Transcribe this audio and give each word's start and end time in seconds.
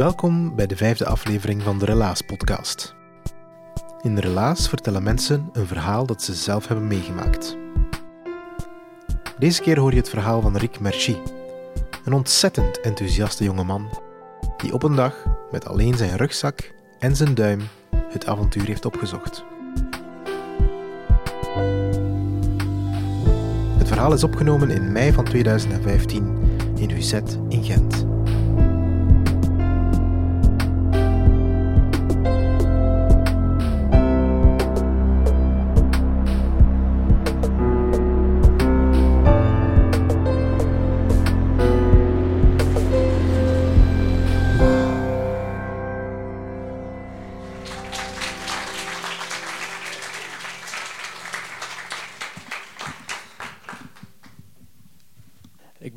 Welkom 0.00 0.54
bij 0.56 0.66
de 0.66 0.76
vijfde 0.76 1.06
aflevering 1.06 1.62
van 1.62 1.78
de 1.78 1.84
Relaas-podcast. 1.84 2.94
In 4.00 4.14
de 4.14 4.20
Relaas 4.20 4.68
vertellen 4.68 5.02
mensen 5.02 5.48
een 5.52 5.66
verhaal 5.66 6.06
dat 6.06 6.22
ze 6.22 6.34
zelf 6.34 6.66
hebben 6.66 6.86
meegemaakt. 6.86 7.56
Deze 9.38 9.62
keer 9.62 9.78
hoor 9.78 9.90
je 9.90 9.96
het 9.96 10.08
verhaal 10.08 10.40
van 10.40 10.56
Rick 10.56 10.80
Merci, 10.80 11.18
een 12.04 12.12
ontzettend 12.12 12.80
enthousiaste 12.80 13.44
jongeman 13.44 13.88
die 14.56 14.72
op 14.72 14.82
een 14.82 14.94
dag 14.94 15.24
met 15.50 15.66
alleen 15.66 15.96
zijn 15.96 16.16
rugzak 16.16 16.72
en 16.98 17.16
zijn 17.16 17.34
duim 17.34 17.60
het 18.08 18.26
avontuur 18.26 18.66
heeft 18.66 18.84
opgezocht. 18.84 19.44
Het 23.78 23.88
verhaal 23.88 24.12
is 24.12 24.24
opgenomen 24.24 24.70
in 24.70 24.92
mei 24.92 25.12
van 25.12 25.24
2015 25.24 26.38
in 26.76 26.90
Huzet 26.90 27.38
in 27.48 27.64
Gent. 27.64 28.09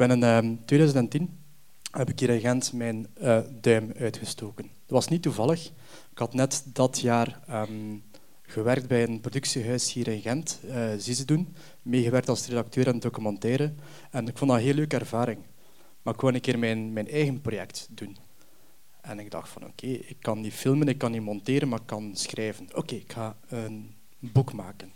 Ben 0.08 0.24
in 0.24 0.62
2010 0.66 1.22
ehm, 1.22 2.00
heb 2.00 2.10
ik 2.10 2.20
hier 2.20 2.30
in 2.30 2.40
Gent 2.40 2.74
mijn 2.74 3.08
uh, 3.22 3.40
duim 3.62 3.92
uitgestoken. 3.98 4.64
Dat 4.64 4.72
was 4.98 5.08
niet 5.08 5.22
toevallig. 5.22 5.66
Ik 6.12 6.18
had 6.18 6.34
net 6.34 6.64
dat 6.74 7.00
jaar 7.00 7.40
um, 7.50 8.04
gewerkt 8.42 8.88
bij 8.88 9.04
een 9.04 9.20
productiehuis 9.20 9.94
hier 9.94 10.08
in 10.08 10.22
Gent, 10.22 10.60
uh, 10.66 11.26
doen, 11.26 11.56
meegewerkt 11.82 12.30
als 12.30 12.48
redacteur 12.48 12.88
en 12.88 13.00
documentaire. 13.00 13.74
En 14.12 14.28
ik 14.28 14.38
vond 14.38 14.50
dat 14.52 14.60
een 14.60 14.66
heel 14.66 14.74
leuke 14.74 14.98
ervaring. 14.98 15.40
Maar 16.02 16.14
ik 16.14 16.22
wou 16.22 16.34
een 16.34 16.42
keer 16.42 16.60
mijn, 16.60 16.94
mijn 16.94 17.10
eigen 17.10 17.42
project 17.42 17.88
doen. 17.92 18.18
En 19.02 19.20
ik 19.20 19.32
dacht 19.32 19.50
van 19.50 19.66
oké, 19.66 19.88
ik 19.88 20.18
kan 20.20 20.42
niet 20.42 20.54
filmen, 20.54 20.88
ik 20.88 20.98
kan 20.98 21.12
niet 21.12 21.22
monteren, 21.22 21.70
maar 21.70 21.80
ik 21.80 21.86
kan 21.86 22.16
schrijven. 22.16 22.68
Oké, 22.76 22.96
ik 22.96 23.12
ga 23.12 23.38
een 23.48 23.96
boek 24.20 24.54
maken. 24.54 24.92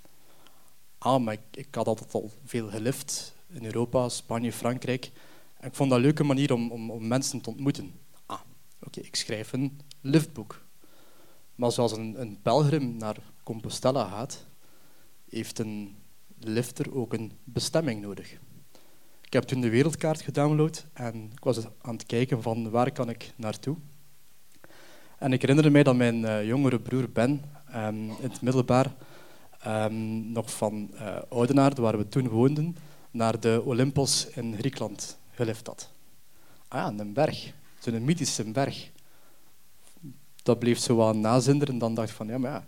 Ah, 0.98 1.24
maar 1.24 1.34
ik, 1.34 1.42
ik 1.52 1.76
had 1.76 1.88
altijd 1.88 2.14
al 2.14 2.32
veel 2.46 2.70
gelift 2.70 3.36
in 3.50 3.66
Europa, 3.66 4.10
Spanje, 4.10 4.52
Frankrijk. 4.52 5.12
En 5.60 5.68
ik 5.68 5.76
vond 5.76 5.90
dat 5.90 5.98
een 5.98 6.06
leuke 6.06 6.24
manier 6.24 6.54
om, 6.54 6.72
om, 6.72 6.92
om 6.92 7.08
mensen 7.08 7.42
te 7.42 7.50
ontmoeten. 7.50 7.92
Ah, 8.26 8.40
oké, 8.82 9.00
ik 9.00 9.16
schrijf 9.16 9.54
een 9.54 9.80
liftboek. 10.02 10.66
Maar 11.56 11.72
zoals 11.72 11.92
een, 11.92 12.22
een 12.22 12.42
pelgrim 12.42 12.98
naar 12.98 13.18
Compostela 13.44 14.08
gaat, 14.08 14.46
heeft 15.30 15.60
een 15.60 15.96
lifter 16.40 16.96
ook 16.96 17.14
een 17.14 17.32
bestemming 17.44 18.02
nodig. 18.02 18.38
Ik 19.22 19.34
heb 19.34 19.44
toen 19.44 19.62
de 19.62 19.70
wereldkaart 19.70 20.22
gedownload 20.22 20.86
en 20.94 21.32
ik 21.32 21.44
was 21.44 21.66
aan 21.82 21.94
het 21.94 22.06
kijken 22.06 22.42
van 22.42 22.70
waar 22.70 22.92
kan 22.92 23.10
ik 23.10 23.34
naartoe. 23.36 23.78
En 25.18 25.34
ik 25.34 25.42
herinnerde 25.42 25.70
mij 25.70 25.84
dat 25.84 25.96
mijn 25.96 26.16
uh, 26.16 26.46
jongere 26.48 26.80
broer 26.80 27.10
Ben 27.10 27.44
um, 27.76 28.10
in 28.10 28.30
het 28.30 28.42
middelbaar 28.42 28.96
um, 29.68 30.32
nog 30.32 30.52
van 30.52 30.90
uh, 30.94 31.18
Oudenaarde, 31.30 31.82
waar 31.82 31.98
we 31.98 32.08
toen 32.08 32.28
woonden, 32.28 32.76
naar 33.18 33.40
de 33.40 33.62
Olympos 33.66 34.28
in 34.28 34.56
Griekenland 34.58 35.18
gelift 35.32 35.68
had. 35.68 35.90
Ah 36.68 36.80
ja, 36.80 37.04
een 37.04 37.14
berg. 37.14 37.54
Zo'n 37.80 38.06
mythische 38.06 38.44
berg. 38.44 38.92
Dat 40.44 40.60
bleef 40.60 40.80
zo 40.80 40.96
wat 40.96 41.16
nazinderen. 41.16 41.78
Dan 41.78 41.94
dacht 41.94 42.10
ik 42.10 42.16
van, 42.16 42.28
ja, 42.28 42.38
maar 42.38 42.52
ja, 42.52 42.68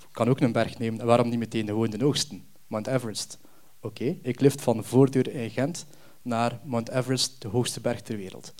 ik 0.00 0.08
kan 0.12 0.28
ook 0.28 0.40
een 0.40 0.52
berg 0.52 0.78
nemen. 0.78 1.06
waarom 1.06 1.28
niet 1.28 1.38
meteen 1.38 1.66
gewoon 1.66 1.90
de 1.90 2.04
hoogste, 2.04 2.40
Mount 2.66 2.86
Everest? 2.86 3.38
Oké, 3.80 4.18
ik 4.22 4.40
lift 4.40 4.60
van 4.60 4.84
Voordeur 4.84 5.28
in 5.28 5.50
Gent 5.50 5.86
naar 6.22 6.60
Mount 6.64 6.88
Everest, 6.88 7.42
de 7.42 7.48
hoogste 7.48 7.80
berg 7.80 8.00
ter 8.00 8.16
wereld. 8.16 8.54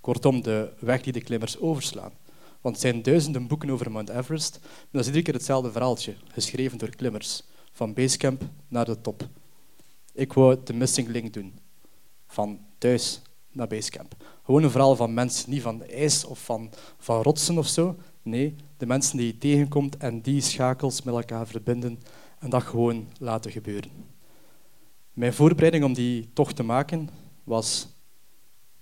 Kortom, 0.00 0.42
de 0.42 0.72
weg 0.78 1.02
die 1.02 1.12
de 1.12 1.20
klimmers 1.20 1.58
overslaan. 1.58 2.12
Want 2.60 2.74
er 2.74 2.80
zijn 2.80 3.02
duizenden 3.02 3.46
boeken 3.46 3.70
over 3.70 3.90
Mount 3.90 4.08
Everest, 4.08 4.58
maar 4.60 4.86
dat 4.90 5.00
is 5.00 5.06
iedere 5.06 5.24
keer 5.24 5.34
hetzelfde 5.34 5.72
verhaaltje, 5.72 6.14
geschreven 6.28 6.78
door 6.78 6.96
klimmers. 6.96 7.42
Van 7.72 7.94
basecamp 7.94 8.42
naar 8.68 8.84
de 8.84 9.00
top. 9.00 9.28
Ik 10.16 10.32
wou 10.32 10.56
de 10.64 10.72
missing 10.72 11.08
link 11.08 11.32
doen. 11.32 11.58
Van 12.26 12.60
thuis 12.78 13.20
naar 13.52 13.66
Basecamp. 13.66 14.14
Gewoon 14.44 14.62
een 14.62 14.70
verhaal 14.70 14.96
van 14.96 15.14
mensen, 15.14 15.50
niet 15.50 15.62
van 15.62 15.84
ijs 15.84 16.24
of 16.24 16.44
van, 16.44 16.70
van 16.98 17.22
rotsen 17.22 17.58
of 17.58 17.66
zo. 17.66 17.96
Nee, 18.22 18.54
de 18.76 18.86
mensen 18.86 19.16
die 19.16 19.26
je 19.26 19.38
tegenkomt 19.38 19.96
en 19.96 20.20
die 20.20 20.40
schakels 20.40 21.02
met 21.02 21.14
elkaar 21.14 21.46
verbinden 21.46 21.98
en 22.38 22.50
dat 22.50 22.62
gewoon 22.62 23.08
laten 23.18 23.50
gebeuren. 23.50 23.90
Mijn 25.12 25.34
voorbereiding 25.34 25.84
om 25.84 25.92
die 25.92 26.28
tocht 26.32 26.56
te 26.56 26.62
maken 26.62 27.08
was 27.44 27.88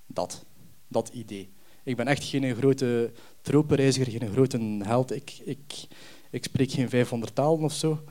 dat, 0.06 0.45
dat 0.89 1.09
idee. 1.09 1.49
Ik 1.83 1.97
ben 1.97 2.06
echt 2.06 2.25
geen 2.25 2.55
grote 2.56 3.12
tropenreiziger, 3.41 4.21
geen 4.21 4.33
grote 4.33 4.59
held. 4.83 5.12
Ik, 5.12 5.41
ik, 5.45 5.87
ik 6.31 6.45
spreek 6.45 6.71
geen 6.71 6.89
500 6.89 7.34
talen 7.34 7.65
of 7.65 7.72
zo. 7.72 8.05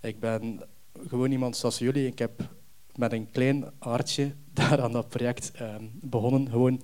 Ik 0.00 0.20
ben 0.20 0.60
gewoon 1.08 1.30
iemand 1.30 1.56
zoals 1.56 1.78
jullie. 1.78 2.06
Ik 2.06 2.18
heb 2.18 2.48
met 2.94 3.12
een 3.12 3.30
klein 3.30 3.64
hartje 3.78 4.34
daar 4.52 4.82
aan 4.82 4.92
dat 4.92 5.08
project 5.08 5.50
ehm, 5.54 5.84
begonnen. 5.92 6.50
Gewoon 6.50 6.80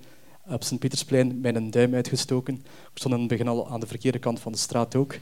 op 0.47 0.63
Sint-Pietersplein 0.63 1.41
met 1.41 1.55
een 1.55 1.71
duim 1.71 1.93
uitgestoken. 1.93 2.53
Ik 2.55 2.63
stond 2.93 3.13
in 3.13 3.19
het 3.19 3.29
begin 3.29 3.47
al 3.47 3.69
aan 3.69 3.79
de 3.79 3.87
verkeerde 3.87 4.19
kant 4.19 4.39
van 4.39 4.51
de 4.51 4.57
straat 4.57 4.95
ook. 4.95 5.15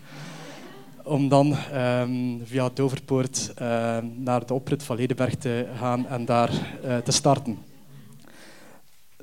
Om 1.03 1.29
dan 1.29 1.55
um, 1.73 2.41
via 2.44 2.69
Doverpoort 2.73 3.53
uh, 3.61 3.97
naar 4.16 4.45
de 4.45 4.53
oprit 4.53 4.83
van 4.83 4.95
Ledenberg 4.95 5.35
te 5.35 5.67
gaan 5.75 6.07
en 6.07 6.25
daar 6.25 6.79
uh, 6.85 6.97
te 6.97 7.11
starten. 7.11 7.57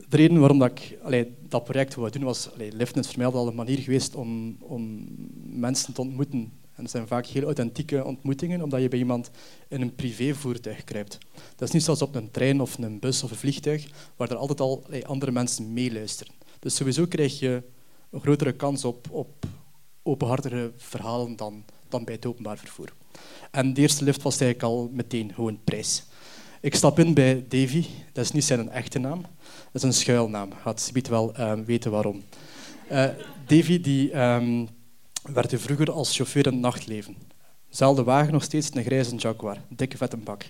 De 0.08 0.16
reden 0.16 0.38
waarom 0.38 0.58
dat 0.58 0.70
ik 0.70 0.98
allee, 1.02 1.34
dat 1.48 1.64
project 1.64 1.94
wou 1.94 2.10
doen 2.10 2.22
was... 2.22 2.52
Allee, 2.54 2.72
is 2.76 2.90
voor 2.90 3.04
mij 3.16 3.26
al 3.26 3.48
een 3.48 3.54
manier 3.54 3.78
geweest 3.78 4.14
om, 4.14 4.56
om 4.60 5.04
mensen 5.44 5.92
te 5.92 6.00
ontmoeten 6.00 6.52
en 6.76 6.82
het 6.82 6.90
zijn 6.90 7.06
vaak 7.06 7.26
heel 7.26 7.42
authentieke 7.42 8.04
ontmoetingen, 8.04 8.62
omdat 8.62 8.82
je 8.82 8.88
bij 8.88 8.98
iemand 8.98 9.30
in 9.68 9.80
een 9.80 9.94
privévoertuig 9.94 10.84
kruipt. 10.84 11.18
Dat 11.56 11.68
is 11.68 11.74
niet 11.74 11.82
zoals 11.82 12.02
op 12.02 12.14
een 12.14 12.30
trein 12.30 12.60
of 12.60 12.78
een 12.78 12.98
bus 12.98 13.22
of 13.22 13.30
een 13.30 13.36
vliegtuig, 13.36 13.86
waar 14.16 14.30
er 14.30 14.36
altijd 14.36 14.60
al 14.60 14.84
andere 15.02 15.32
mensen 15.32 15.72
meeluisteren. 15.72 16.32
Dus 16.58 16.74
sowieso 16.74 17.06
krijg 17.06 17.38
je 17.38 17.62
een 18.10 18.20
grotere 18.20 18.52
kans 18.52 18.84
op, 18.84 19.08
op 19.10 19.46
openhartige 20.02 20.72
verhalen 20.76 21.36
dan, 21.36 21.64
dan 21.88 22.04
bij 22.04 22.14
het 22.14 22.26
openbaar 22.26 22.58
vervoer. 22.58 22.92
En 23.50 23.74
de 23.74 23.80
eerste 23.80 24.04
lift 24.04 24.22
was 24.22 24.40
eigenlijk 24.40 24.72
al 24.72 24.90
meteen 24.92 25.34
gewoon 25.34 25.58
prijs. 25.64 26.04
Ik 26.60 26.74
stap 26.74 26.98
in 26.98 27.14
bij 27.14 27.44
Davy. 27.48 27.84
Dat 28.12 28.24
is 28.24 28.30
niet 28.30 28.44
zijn 28.44 28.70
echte 28.70 28.98
naam. 28.98 29.20
Dat 29.72 29.72
is 29.72 29.82
een 29.82 29.92
schuilnaam. 29.92 30.52
Gaat 30.52 30.80
Sibiet 30.80 31.08
wel 31.08 31.38
uh, 31.38 31.52
weten 31.52 31.90
waarom. 31.90 32.22
Uh, 32.90 33.08
Davy 33.46 33.80
die, 33.80 34.20
um, 34.20 34.68
werd 35.32 35.50
hij 35.50 35.60
vroeger 35.60 35.90
als 35.90 36.16
chauffeur 36.16 36.46
in 36.46 36.52
het 36.52 36.60
nachtleven. 36.60 37.16
Zelfde 37.68 38.04
wagen 38.04 38.32
nog 38.32 38.42
steeds, 38.42 38.74
een 38.74 38.84
grijze 38.84 39.14
Jaguar, 39.14 39.60
dikke 39.68 39.96
vette 39.96 40.16
bak. 40.16 40.44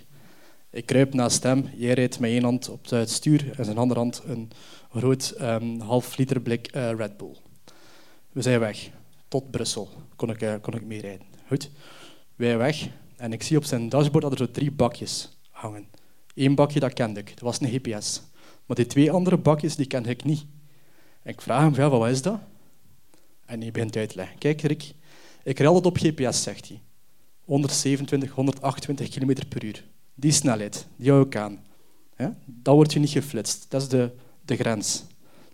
Ik 0.69 0.85
kruip 0.85 1.13
naast 1.13 1.43
hem, 1.43 1.69
jij 1.75 1.93
rijdt 1.93 2.19
met 2.19 2.29
één 2.29 2.43
hand 2.43 2.69
op 2.69 2.89
het 2.89 3.09
stuur 3.09 3.51
en 3.57 3.65
zijn 3.65 3.77
andere 3.77 3.99
hand 3.99 4.21
een 4.25 4.51
groot 4.91 5.35
um, 5.41 5.79
half 5.79 6.17
liter 6.17 6.41
blik 6.41 6.75
uh, 6.75 6.91
Red 6.91 7.17
Bull. 7.17 7.35
We 8.31 8.41
zijn 8.41 8.59
weg, 8.59 8.89
tot 9.27 9.51
Brussel 9.51 9.89
kon 10.15 10.29
ik, 10.29 10.41
uh, 10.41 10.53
kon 10.61 10.73
ik 10.73 10.85
meerijden. 10.85 11.25
Goed, 11.47 11.69
wij 12.35 12.57
weg 12.57 12.87
en 13.15 13.33
ik 13.33 13.43
zie 13.43 13.57
op 13.57 13.63
zijn 13.63 13.89
dashboard 13.89 14.23
dat 14.23 14.31
er 14.31 14.37
zo 14.37 14.51
drie 14.51 14.71
bakjes 14.71 15.37
hangen. 15.49 15.87
Eén 16.35 16.55
bakje 16.55 16.79
dat 16.79 16.93
kende 16.93 17.19
ik, 17.19 17.29
dat 17.29 17.39
was 17.39 17.61
een 17.61 17.69
GPS. 17.69 18.21
Maar 18.65 18.75
die 18.75 18.85
twee 18.85 19.11
andere 19.11 19.37
bakjes 19.37 19.75
die 19.75 19.87
kende 19.87 20.09
ik 20.09 20.23
niet. 20.23 20.45
Ik 21.23 21.41
vraag 21.41 21.61
hem, 21.61 21.75
ja, 21.75 21.89
wat 21.89 22.09
is 22.09 22.21
dat? 22.21 22.39
En 23.47 23.61
hij 23.61 23.71
begint 23.71 23.95
uit 23.95 24.09
te 24.09 24.15
leggen. 24.15 24.37
Kijk, 24.37 24.61
Rick, 24.61 24.93
ik 25.43 25.57
rij 25.57 25.67
altijd 25.67 25.85
op 25.85 25.97
GPS, 25.97 26.43
zegt 26.43 26.67
hij. 26.67 26.81
127, 27.43 28.31
128 28.31 29.09
km 29.09 29.47
per 29.49 29.63
uur. 29.63 29.83
Die 30.15 30.31
snelheid, 30.31 30.87
die 30.95 31.11
hou 31.11 31.25
ik 31.25 31.35
aan. 31.35 31.65
Dat 32.45 32.75
wordt 32.75 32.93
je 32.93 32.99
niet 32.99 33.09
geflitst. 33.09 33.65
Dat 33.69 33.81
is 33.81 33.87
de, 33.87 34.11
de 34.45 34.55
grens. 34.55 35.03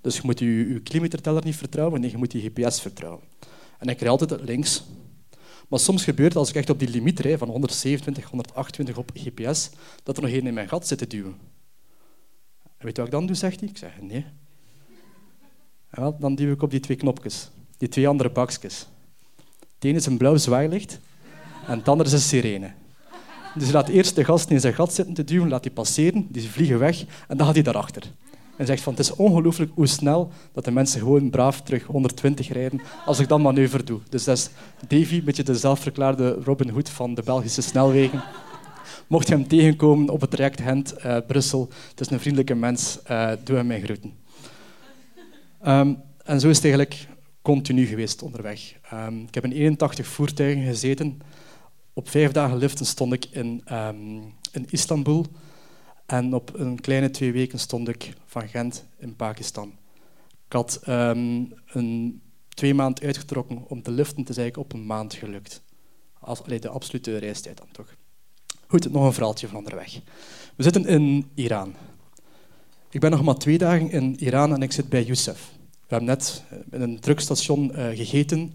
Dus 0.02 0.16
je 0.16 0.22
moet 0.24 0.40
je, 0.40 0.46
je 0.46 0.82
kilometerteller 0.82 1.46
niet 1.46 1.56
vertrouwen, 1.56 2.02
nee, 2.02 2.12
je 2.12 2.18
moet 2.18 2.32
je 2.32 2.40
GPS 2.40 2.82
vertrouwen. 2.82 3.24
En 3.80 3.88
ik 3.88 4.00
rij 4.00 4.10
altijd 4.10 4.42
links. 4.42 4.84
Maar 5.68 5.80
soms 5.80 6.04
gebeurt 6.04 6.36
als 6.36 6.50
ik 6.50 6.56
echt 6.56 6.70
op 6.70 6.80
die 6.80 6.90
limiet 6.90 7.20
rijd 7.20 7.40
van 7.40 7.50
127, 7.50 8.30
128 8.30 8.98
op 8.98 9.12
GPS, 9.14 9.70
dat 10.04 10.18
er 10.18 10.24
nog 10.24 10.32
één 10.32 10.48
in 10.48 10.54
mijn 10.54 10.68
gat 10.68 10.88
zit 10.88 10.98
te 10.98 11.08
duwen. 11.08 11.36
En 12.64 12.86
weet 12.86 12.96
je 12.96 13.02
wat 13.02 13.06
ik 13.06 13.12
dan 13.12 13.26
doe, 13.26 13.36
zegt 13.36 13.60
hij? 13.60 13.70
Ik 13.70 13.78
zeg, 13.78 14.02
nee. 14.02 14.26
Dan 16.20 16.36
duw 16.36 16.52
ik 16.52 16.62
op 16.62 16.72
die 16.72 16.80
twee 16.80 16.98
knopjes. 16.98 17.50
Die 17.84 17.92
twee 17.92 18.08
andere 18.08 18.30
bakjes. 18.30 18.88
Het 19.76 19.84
ene 19.84 19.98
is 19.98 20.06
een 20.06 20.18
blauw 20.18 20.38
zwaailicht 20.38 21.00
en 21.68 21.78
het 21.78 21.88
andere 21.88 22.10
is 22.10 22.16
een 22.16 22.22
sirene. 22.22 22.72
Dus 23.56 23.68
je 23.68 23.74
laat 23.74 23.88
eerst 23.88 24.16
de 24.16 24.24
gast 24.24 24.50
in 24.50 24.60
zijn 24.60 24.74
gat 24.74 24.94
zitten 24.94 25.14
te 25.14 25.24
duwen, 25.24 25.50
laat 25.50 25.64
die 25.64 25.72
passeren, 25.72 26.28
die 26.30 26.50
vliegen 26.50 26.80
weg 26.80 27.06
en 27.28 27.38
dan 27.38 27.46
gaat 27.46 27.56
hij 27.56 27.64
daarachter. 27.64 28.04
En 28.58 28.66
zegt 28.66 28.82
van, 28.82 28.94
het 28.94 29.02
is 29.02 29.16
ongelooflijk 29.16 29.72
hoe 29.76 29.88
snel 29.88 30.32
dat 30.54 30.66
de 30.66 30.72
mensen 30.72 31.00
gewoon 31.00 31.30
braaf 31.30 31.62
terug 31.62 31.84
120 31.84 32.52
rijden 32.52 32.82
als 33.06 33.20
ik 33.20 33.28
dat 33.28 33.40
manoeuvre 33.40 33.84
doe. 33.84 34.00
Dus 34.10 34.24
dat 34.24 34.38
is 34.38 34.50
Davy, 34.88 35.18
een 35.18 35.24
beetje 35.24 35.44
de 35.44 35.56
zelfverklaarde 35.56 36.38
Robin 36.44 36.70
Hood 36.70 36.90
van 36.90 37.14
de 37.14 37.24
Belgische 37.24 37.62
snelwegen. 37.62 38.24
Mocht 39.08 39.28
je 39.28 39.34
hem 39.34 39.48
tegenkomen 39.48 40.10
op 40.10 40.22
het 40.22 40.32
traject 40.32 40.62
Gent-Brussel, 40.62 41.70
het 41.90 42.00
is 42.00 42.10
een 42.10 42.20
vriendelijke 42.20 42.56
mens, 42.56 43.00
uh, 43.12 43.32
doe 43.44 43.56
hem 43.56 43.68
mijn 43.68 43.84
groeten. 43.84 44.14
Um, 45.68 45.98
en 46.24 46.40
zo 46.40 46.50
is 46.50 46.56
het 46.56 46.66
eigenlijk 46.66 47.12
continu 47.44 47.86
geweest 47.86 48.22
onderweg. 48.22 48.74
Um, 48.94 49.22
ik 49.28 49.34
heb 49.34 49.44
in 49.44 49.52
81 49.52 50.08
voertuigen 50.08 50.64
gezeten. 50.64 51.20
Op 51.94 52.10
vijf 52.10 52.32
dagen 52.32 52.58
liften 52.58 52.86
stond 52.86 53.14
ik 53.14 53.26
in, 53.26 53.64
um, 53.72 54.34
in 54.52 54.66
Istanbul. 54.70 55.26
En 56.06 56.34
op 56.34 56.60
een 56.60 56.82
kleine 56.82 57.10
twee 57.10 57.32
weken 57.32 57.60
stond 57.60 57.88
ik 57.88 58.14
van 58.26 58.48
Gent 58.48 58.86
in 58.98 59.16
Pakistan. 59.16 59.72
Ik 60.46 60.54
had 60.54 60.82
um, 60.88 61.54
een 61.68 62.22
twee 62.50 62.74
maanden 62.74 63.04
uitgetrokken 63.04 63.64
om 63.68 63.82
te 63.82 63.92
liften. 63.92 64.26
Het 64.26 64.38
is 64.38 64.52
op 64.52 64.74
een 64.74 64.86
maand 64.86 65.14
gelukt. 65.14 65.62
Als, 66.20 66.44
allee, 66.44 66.60
de 66.60 66.70
absolute 66.70 67.18
reistijd 67.18 67.58
dan 67.58 67.68
toch. 67.72 67.96
Goed, 68.68 68.92
nog 68.92 69.06
een 69.06 69.14
verhaaltje 69.14 69.48
van 69.48 69.58
onderweg. 69.58 70.00
We 70.56 70.64
zitten 70.64 70.86
in 70.86 71.32
Iran. 71.34 71.76
Ik 72.90 73.00
ben 73.00 73.12
nog 73.12 73.24
maar 73.24 73.38
twee 73.38 73.58
dagen 73.58 73.90
in 73.92 74.20
Iran 74.20 74.54
en 74.54 74.62
ik 74.62 74.72
zit 74.72 74.90
bij 74.90 75.04
Youssef. 75.04 75.52
Hebben 75.94 76.16
net 76.16 76.44
in 76.72 76.82
een 76.82 77.00
truckstation 77.00 77.72
uh, 77.72 77.88
gegeten. 77.88 78.54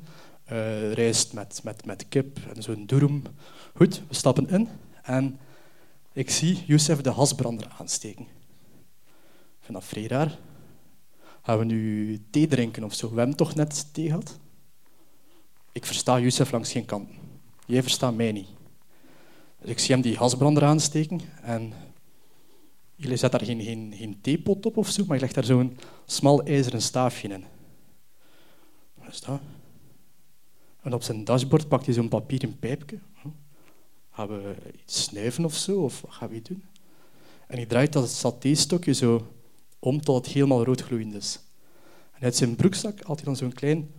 Uh, 0.53 0.93
rijst 0.93 1.33
met, 1.33 1.61
met, 1.65 1.85
met 1.85 2.09
kip 2.09 2.39
en 2.55 2.63
zo'n 2.63 2.87
durum. 2.87 3.23
Goed, 3.75 4.03
we 4.09 4.15
stappen 4.15 4.49
in 4.49 4.69
en 5.03 5.39
ik 6.13 6.31
zie 6.31 6.65
Youssef 6.67 7.01
de 7.01 7.11
hasbrander 7.11 7.67
aansteken. 7.79 8.23
Ik 8.23 9.61
vind 9.61 9.73
dat 9.73 9.85
vrij 9.85 10.07
raar. 10.07 10.39
Gaan 11.43 11.59
we 11.59 11.65
nu 11.65 12.21
thee 12.31 12.47
drinken 12.47 12.85
of 12.85 12.95
zo? 12.95 13.11
We 13.11 13.19
hebben 13.19 13.37
toch 13.37 13.55
net 13.55 13.95
thee 13.95 14.07
gehad? 14.07 14.39
Ik 15.73 15.87
versta 15.87 16.19
Youssef 16.19 16.51
langs 16.51 16.73
geen 16.73 16.85
kant. 16.85 17.11
Jij 17.67 17.83
verstaat 17.83 18.15
mij 18.15 18.33
niet. 18.33 18.49
Dus 19.61 19.71
ik 19.71 19.79
zie 19.79 19.95
hem 19.95 20.03
die 20.03 20.17
hasbrander 20.17 20.65
aansteken 20.65 21.21
en 21.43 21.73
jullie 22.99 23.17
zetten 23.17 23.39
daar 23.39 23.49
geen, 23.49 23.63
geen, 23.63 23.95
geen 23.97 24.21
theepot 24.21 24.67
op 24.67 24.77
of 24.77 24.89
zo, 24.89 25.05
maar 25.07 25.17
je 25.17 25.23
legt 25.23 25.35
daar 25.35 25.45
zo'n 25.45 25.79
smal 26.05 26.43
ijzeren 26.43 26.83
staafje 26.83 27.29
in. 27.29 27.45
Wat 28.95 29.09
is 29.09 29.21
dat? 29.21 29.41
En 30.83 30.95
op 30.95 31.03
zijn 31.03 31.25
dashboard 31.25 31.69
pakt 31.69 31.85
hij 31.85 31.95
zo'n 31.95 32.09
papieren 32.09 32.59
pijpje. 32.59 32.99
Gaan 34.11 34.29
we 34.29 34.55
iets 34.83 35.03
snuiven 35.03 35.45
of 35.45 35.55
zo? 35.55 35.81
Of 35.81 36.01
wat 36.01 36.13
gaan 36.13 36.29
we 36.29 36.43
doen? 36.43 36.65
En 37.47 37.57
hij 37.57 37.67
draait 37.67 37.93
dat 37.93 38.11
satéstokje 38.11 38.93
zo 38.93 39.27
om 39.79 40.01
tot 40.01 40.25
het 40.25 40.35
helemaal 40.35 40.65
roodgloeiend 40.65 41.15
is. 41.15 41.41
En 42.13 42.23
uit 42.23 42.37
zijn 42.37 42.57
broekzak 42.57 43.03
haalt 43.03 43.17
hij 43.17 43.25
dan 43.25 43.37
zo'n 43.37 43.53
klein 43.53 43.91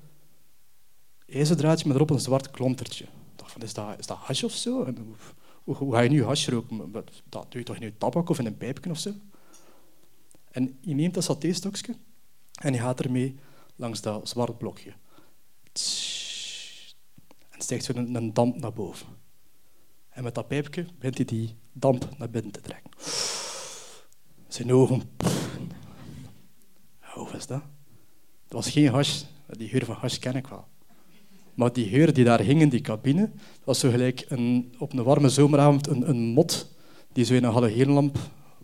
ijzerdraadje 1.25 1.87
met 1.87 1.95
erop 1.95 2.09
een 2.09 2.19
zwart 2.19 2.51
klontertje. 2.51 3.03
Ik 3.03 3.09
dacht 3.35 3.51
van, 3.51 3.61
is 3.61 3.73
dat, 3.73 3.99
is 3.99 4.05
dat 4.05 4.17
hash 4.17 4.43
of 4.43 4.51
zo? 4.51 4.83
En 4.83 5.15
hoe, 5.77 5.93
ga 5.93 5.99
je 5.99 6.09
nu 6.09 6.23
hash 6.23 6.47
roken? 6.47 6.91
Dat 6.91 7.51
doe 7.51 7.59
je 7.59 7.63
toch 7.63 7.75
in 7.75 7.81
je 7.81 7.97
tabak 7.97 8.29
of 8.29 8.39
in 8.39 8.45
een 8.45 8.57
pijpje 8.57 8.89
of 8.89 8.99
zo? 8.99 9.13
En 10.51 10.77
hij 10.81 10.93
neemt 10.93 11.13
dat 11.13 11.23
satéstokje 11.23 11.95
en 12.61 12.73
hij 12.73 12.81
gaat 12.81 12.99
ermee 12.99 13.35
langs 13.75 14.01
dat 14.01 14.29
zwart 14.29 14.57
blokje. 14.57 14.93
En 17.49 17.61
steekt 17.61 17.83
zo 17.83 17.93
een, 17.95 18.33
damp 18.33 18.59
naar 18.59 18.73
boven. 18.73 19.07
En 20.09 20.23
met 20.23 20.35
dat 20.35 20.47
pijpje 20.47 20.85
begint 20.97 21.15
hij 21.15 21.25
die 21.25 21.55
damp 21.71 22.17
naar 22.17 22.29
binnen 22.29 22.51
te 22.51 22.61
trekken. 22.61 22.91
Zijn 24.47 24.73
ogen... 24.73 25.01
Hoe 26.99 27.31
was 27.31 27.47
dat? 27.47 27.61
Dat 28.47 28.63
was 28.63 28.69
geen 28.69 28.89
hash. 28.89 29.23
Die 29.47 29.69
geur 29.69 29.85
van 29.85 29.95
hash 29.95 30.17
ken 30.17 30.35
ik 30.35 30.47
wel. 30.47 30.67
Maar 31.59 31.73
die 31.73 31.89
geur 31.89 32.13
die 32.13 32.23
daar 32.23 32.39
hing 32.39 32.61
in 32.61 32.69
die 32.69 32.81
cabine, 32.81 33.29
was 33.63 33.79
zo 33.79 33.89
gelijk 33.89 34.25
een, 34.29 34.75
op 34.77 34.93
een 34.93 35.03
warme 35.03 35.29
zomeravond 35.29 35.87
een, 35.87 36.09
een 36.09 36.17
mot 36.17 36.75
die 37.13 37.25
zo 37.25 37.33
in 37.33 37.43
een 37.43 37.51
halogeenlamp 37.51 38.17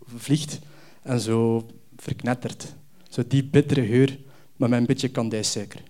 vliegt 0.04 0.58
en 1.02 1.20
zo 1.20 1.66
verknettert. 1.96 2.74
Zo 3.08 3.22
die 3.26 3.44
bittere 3.44 3.86
geur, 3.86 4.18
met 4.56 4.72
een 4.72 4.86
beetje 4.86 5.08
kandijsuiker. 5.08 5.82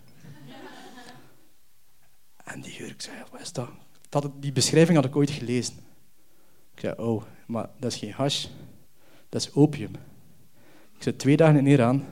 En 2.44 2.60
die 2.60 2.72
geur, 2.72 2.88
ik 2.88 3.02
zei, 3.02 3.16
wat 3.30 3.40
is 3.40 3.52
dat? 3.52 3.68
dat? 4.08 4.32
Die 4.40 4.52
beschrijving 4.52 4.96
had 4.96 5.06
ik 5.06 5.16
ooit 5.16 5.30
gelezen. 5.30 5.74
Ik 6.74 6.80
zei, 6.80 6.94
oh, 6.96 7.22
maar 7.46 7.68
dat 7.78 7.92
is 7.92 7.98
geen 7.98 8.12
hash, 8.12 8.46
dat 9.28 9.40
is 9.40 9.52
opium. 9.52 9.94
Ik 10.96 11.02
zit 11.02 11.18
twee 11.18 11.36
dagen 11.36 11.58
in 11.58 11.66
Iran 11.66 12.04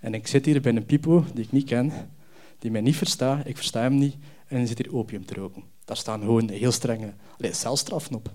en 0.00 0.14
ik 0.14 0.26
zit 0.26 0.44
hier 0.44 0.60
bij 0.60 0.76
een 0.76 0.86
pipo 0.86 1.24
die 1.34 1.44
ik 1.44 1.52
niet 1.52 1.66
ken, 1.66 1.92
die 2.58 2.70
mij 2.70 2.80
niet 2.80 2.96
verstaat, 2.96 3.46
ik 3.46 3.56
versta 3.56 3.80
hem 3.80 3.94
niet, 3.94 4.16
en 4.46 4.56
hij 4.56 4.66
zit 4.66 4.78
hier 4.78 4.94
opium 4.94 5.24
te 5.24 5.34
roken. 5.34 5.62
Daar 5.84 5.96
staan 5.96 6.20
gewoon 6.20 6.48
heel 6.48 6.72
strenge 6.72 7.14
allee, 7.38 7.52
celstraffen 7.52 8.14
op. 8.14 8.32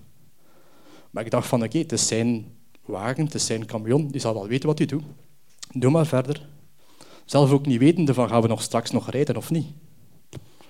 Maar 1.10 1.24
ik 1.24 1.30
dacht 1.30 1.48
van, 1.48 1.62
oké, 1.62 1.78
het 1.78 1.92
is 1.92 2.06
zijn 2.06 2.58
wagen, 2.84 3.24
het 3.24 3.34
is 3.34 3.46
zijn 3.46 3.66
camion, 3.66 4.08
die 4.08 4.20
zal 4.20 4.34
wel 4.34 4.46
weten 4.48 4.68
wat 4.68 4.78
hij 4.78 4.86
doet. 4.86 5.04
Doe 5.72 5.90
maar 5.90 6.06
verder. 6.06 6.48
Zelf 7.24 7.50
ook 7.50 7.66
niet 7.66 7.78
wetende 7.78 8.14
van, 8.14 8.28
gaan 8.28 8.42
we 8.42 8.48
nog 8.48 8.62
straks 8.62 8.90
nog 8.90 9.10
rijden 9.10 9.36
of 9.36 9.50
niet? 9.50 9.66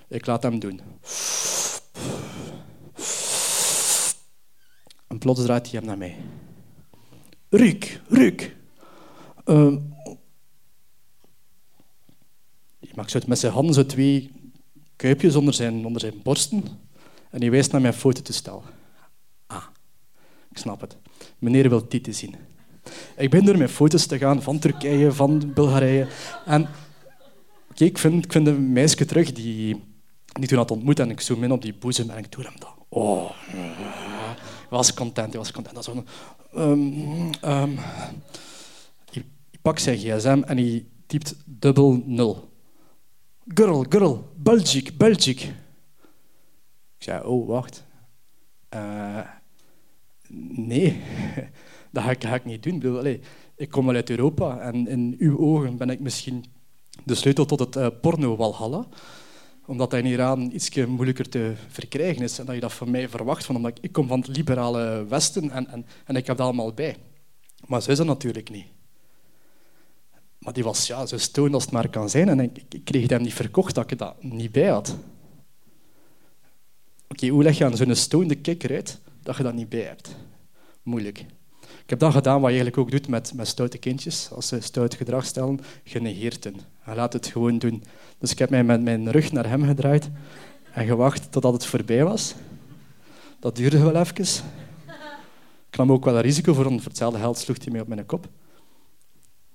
Ik 0.09 0.27
laat 0.27 0.43
hem 0.43 0.59
doen. 0.59 0.81
En 5.07 5.19
plots 5.19 5.43
draait 5.43 5.71
hij 5.71 5.79
hem 5.79 5.89
naar 5.89 5.99
mij. 5.99 6.17
Rick, 7.49 8.01
Rick. 8.09 8.57
Uh, 9.45 9.77
hij 12.81 12.91
maakt 12.95 13.11
zo 13.11 13.19
met 13.27 13.39
zijn 13.39 13.53
handen 13.53 13.75
zo 13.75 13.87
twee 13.87 14.31
kuipjes 14.97 15.37
onder 15.37 15.55
zijn, 15.55 15.87
onder 15.87 16.01
zijn 16.01 16.23
borsten 16.23 16.65
en 17.31 17.41
hij 17.41 17.51
wijst 17.51 17.73
naar 17.73 17.81
mijn 17.81 17.95
fototoestel. 17.95 18.63
Ah, 19.47 19.65
ik 20.51 20.59
snap 20.59 20.81
het. 20.81 20.97
Meneer 21.39 21.69
wil 21.69 21.87
Tite 21.87 22.13
zien. 22.13 22.35
Ik 23.17 23.31
ben 23.31 23.45
door 23.45 23.57
mijn 23.57 23.69
foto's 23.69 24.07
te 24.07 24.19
gaan 24.19 24.43
van 24.43 24.59
Turkije, 24.59 25.13
van 25.13 25.53
Bulgarije. 25.55 26.07
En 26.47 26.69
ik, 27.75 27.99
vind, 27.99 28.25
ik 28.25 28.35
een 28.35 28.73
meisje 28.73 29.05
terug 29.05 29.33
die 29.33 29.89
die 30.33 30.49
toen 30.49 30.59
had 30.59 30.71
ontmoet 30.71 30.99
en 30.99 31.11
ik 31.11 31.21
zoom 31.21 31.45
in 31.45 31.53
op 31.53 31.63
die 31.63 31.75
boezem 31.75 32.11
en 32.11 32.19
ik 32.19 32.33
doe 32.33 32.45
hem 32.45 32.53
dat. 32.59 32.75
Oh, 32.89 33.31
ik 34.63 34.69
was 34.71 34.95
content, 34.95 35.33
ik 35.33 35.39
was 35.39 35.53
content. 35.53 35.75
Dat 35.75 35.85
zo, 35.85 36.05
um, 36.57 37.31
um, 37.45 37.79
hij, 39.11 39.25
pakt 39.63 39.83
zijn 39.83 39.99
gsm 39.99 40.43
en 40.47 40.57
hij 40.57 40.87
typt 41.07 41.35
dubbel 41.45 42.03
nul. 42.07 42.50
Girl, 43.47 43.87
girl, 43.89 44.33
Belgic, 44.37 44.97
Belgic. 44.97 45.41
Ik 46.97 47.07
zei, 47.07 47.25
oh, 47.25 47.49
wacht. 47.49 47.85
Uh, 48.75 49.21
nee, 50.53 51.03
dat 51.93 52.03
ga 52.03 52.11
ik, 52.11 52.25
ga 52.25 52.35
ik, 52.35 52.45
niet 52.45 52.63
doen. 52.63 52.75
Ik, 52.75 52.81
bedoel, 52.81 52.99
allez, 52.99 53.19
ik 53.57 53.71
kom 53.71 53.87
wel 53.87 53.95
uit 53.95 54.11
Europa 54.11 54.59
en 54.59 54.89
in 54.89 55.15
uw 55.19 55.39
ogen 55.39 55.77
ben 55.77 55.91
ik 55.91 56.01
misschien 56.01 56.45
de 57.05 57.15
sleutel 57.15 57.45
tot 57.45 57.61
het 57.61 57.77
uh, 57.77 57.87
porno-walhalla 58.01 58.87
omdat 59.71 59.91
dat 59.91 60.01
in 60.01 60.07
Iran 60.07 60.51
iets 60.53 60.77
moeilijker 60.77 61.29
te 61.29 61.53
verkrijgen 61.69 62.23
is 62.23 62.39
en 62.39 62.47
dat 62.47 62.55
je 62.55 62.61
dat 62.61 62.73
van 62.73 62.91
mij 62.91 63.09
verwacht, 63.09 63.45
van, 63.45 63.57
omdat 63.57 63.71
ik, 63.71 63.85
ik 63.85 63.93
kom 63.93 64.07
van 64.07 64.21
het 64.21 64.37
liberale 64.37 65.07
Westen 65.09 65.51
en, 65.51 65.69
en, 65.69 65.87
en 66.05 66.17
ik 66.17 66.27
heb 66.27 66.37
dat 66.37 66.47
allemaal 66.47 66.73
bij. 66.73 66.97
Maar 67.67 67.83
zo 67.83 67.91
is 67.91 67.97
dat 67.97 68.07
natuurlijk 68.07 68.51
niet. 68.51 68.67
Maar 70.41 70.53
die 70.53 70.65
was 70.65 70.87
ja, 70.87 71.07
zo 71.07 71.19
stoned 71.19 71.55
als 71.55 71.63
het 71.63 71.73
maar 71.73 71.89
kan 71.89 72.11
zijn 72.11 72.29
en 72.29 72.41
ik, 72.41 72.63
ik 72.69 72.85
kreeg 72.85 73.09
hem 73.09 73.23
niet 73.23 73.35
verkocht 73.35 73.75
dat 73.75 73.91
ik 73.91 73.99
dat 73.99 74.23
niet 74.23 74.53
bij 74.53 74.69
had. 74.69 74.97
Oké, 77.09 77.27
hoe 77.29 77.43
leg 77.43 77.59
je 77.59 77.65
aan 77.65 77.77
zo'n 77.77 77.95
stonende 77.95 78.35
kikker 78.35 78.71
uit 78.71 79.01
dat 79.23 79.37
je 79.37 79.43
dat 79.43 79.55
niet 79.55 79.69
bij 79.69 79.83
hebt? 79.83 80.17
Moeilijk. 80.83 81.19
Ik 81.61 81.91
heb 81.91 81.99
dat 81.99 82.13
gedaan 82.13 82.41
wat 82.41 82.51
je 82.51 82.57
eigenlijk 82.57 82.79
ook 82.79 82.91
doet 82.91 83.09
met, 83.09 83.35
met 83.35 83.49
stoute 83.49 83.79
kindjes. 83.79 84.31
Als 84.33 84.49
ze 84.49 84.61
stout 84.61 84.95
gedrag 84.95 85.25
stellen, 85.25 85.61
je 85.85 86.01
negeert 86.01 86.45
hen. 86.45 86.57
Je 86.87 86.95
laat 86.95 87.13
het 87.13 87.27
gewoon 87.27 87.59
doen. 87.59 87.85
Dus 88.19 88.31
ik 88.31 88.39
heb 88.39 88.51
mij 88.51 88.65
met 88.65 88.83
mijn 88.83 89.11
rug 89.11 89.33
naar 89.33 89.49
hem 89.49 89.65
gedraaid 89.65 90.11
en 90.73 90.87
gewacht 90.87 91.33
totdat 91.33 91.53
het 91.53 91.67
voorbij 91.67 92.05
was. 92.05 92.35
Dat 93.41 93.57
duurde 93.57 93.79
wel 93.79 93.97
even. 93.97 94.45
Ik 95.71 95.77
nam 95.77 95.93
ook 95.93 96.05
wel 96.05 96.15
een 96.15 96.21
risico 96.21 96.55
voor, 96.55 96.65
voor 96.65 96.81
hetzelfde 96.85 97.19
geld 97.19 97.39
sloeg 97.39 97.57
hij 97.65 97.73
mij 97.73 97.81
op 97.81 97.89
mijn 97.89 98.07
kop. 98.07 98.29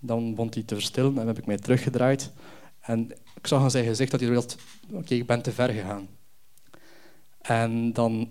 Dan 0.05 0.29
begon 0.29 0.51
hij 0.53 0.63
te 0.63 0.75
verstillen 0.75 1.17
en 1.17 1.27
heb 1.27 1.37
ik 1.37 1.45
mij 1.45 1.57
teruggedraaid. 1.57 2.31
En 2.79 3.11
ik 3.35 3.47
zag 3.47 3.61
aan 3.61 3.71
zijn 3.71 3.85
gezicht 3.85 4.11
dat 4.11 4.19
hij 4.19 4.29
wilde, 4.29 4.53
oké, 4.91 5.13
ik 5.13 5.25
ben 5.27 5.41
te 5.41 5.51
ver 5.51 5.69
gegaan. 5.69 6.07
En 7.41 7.93
dan 7.93 8.29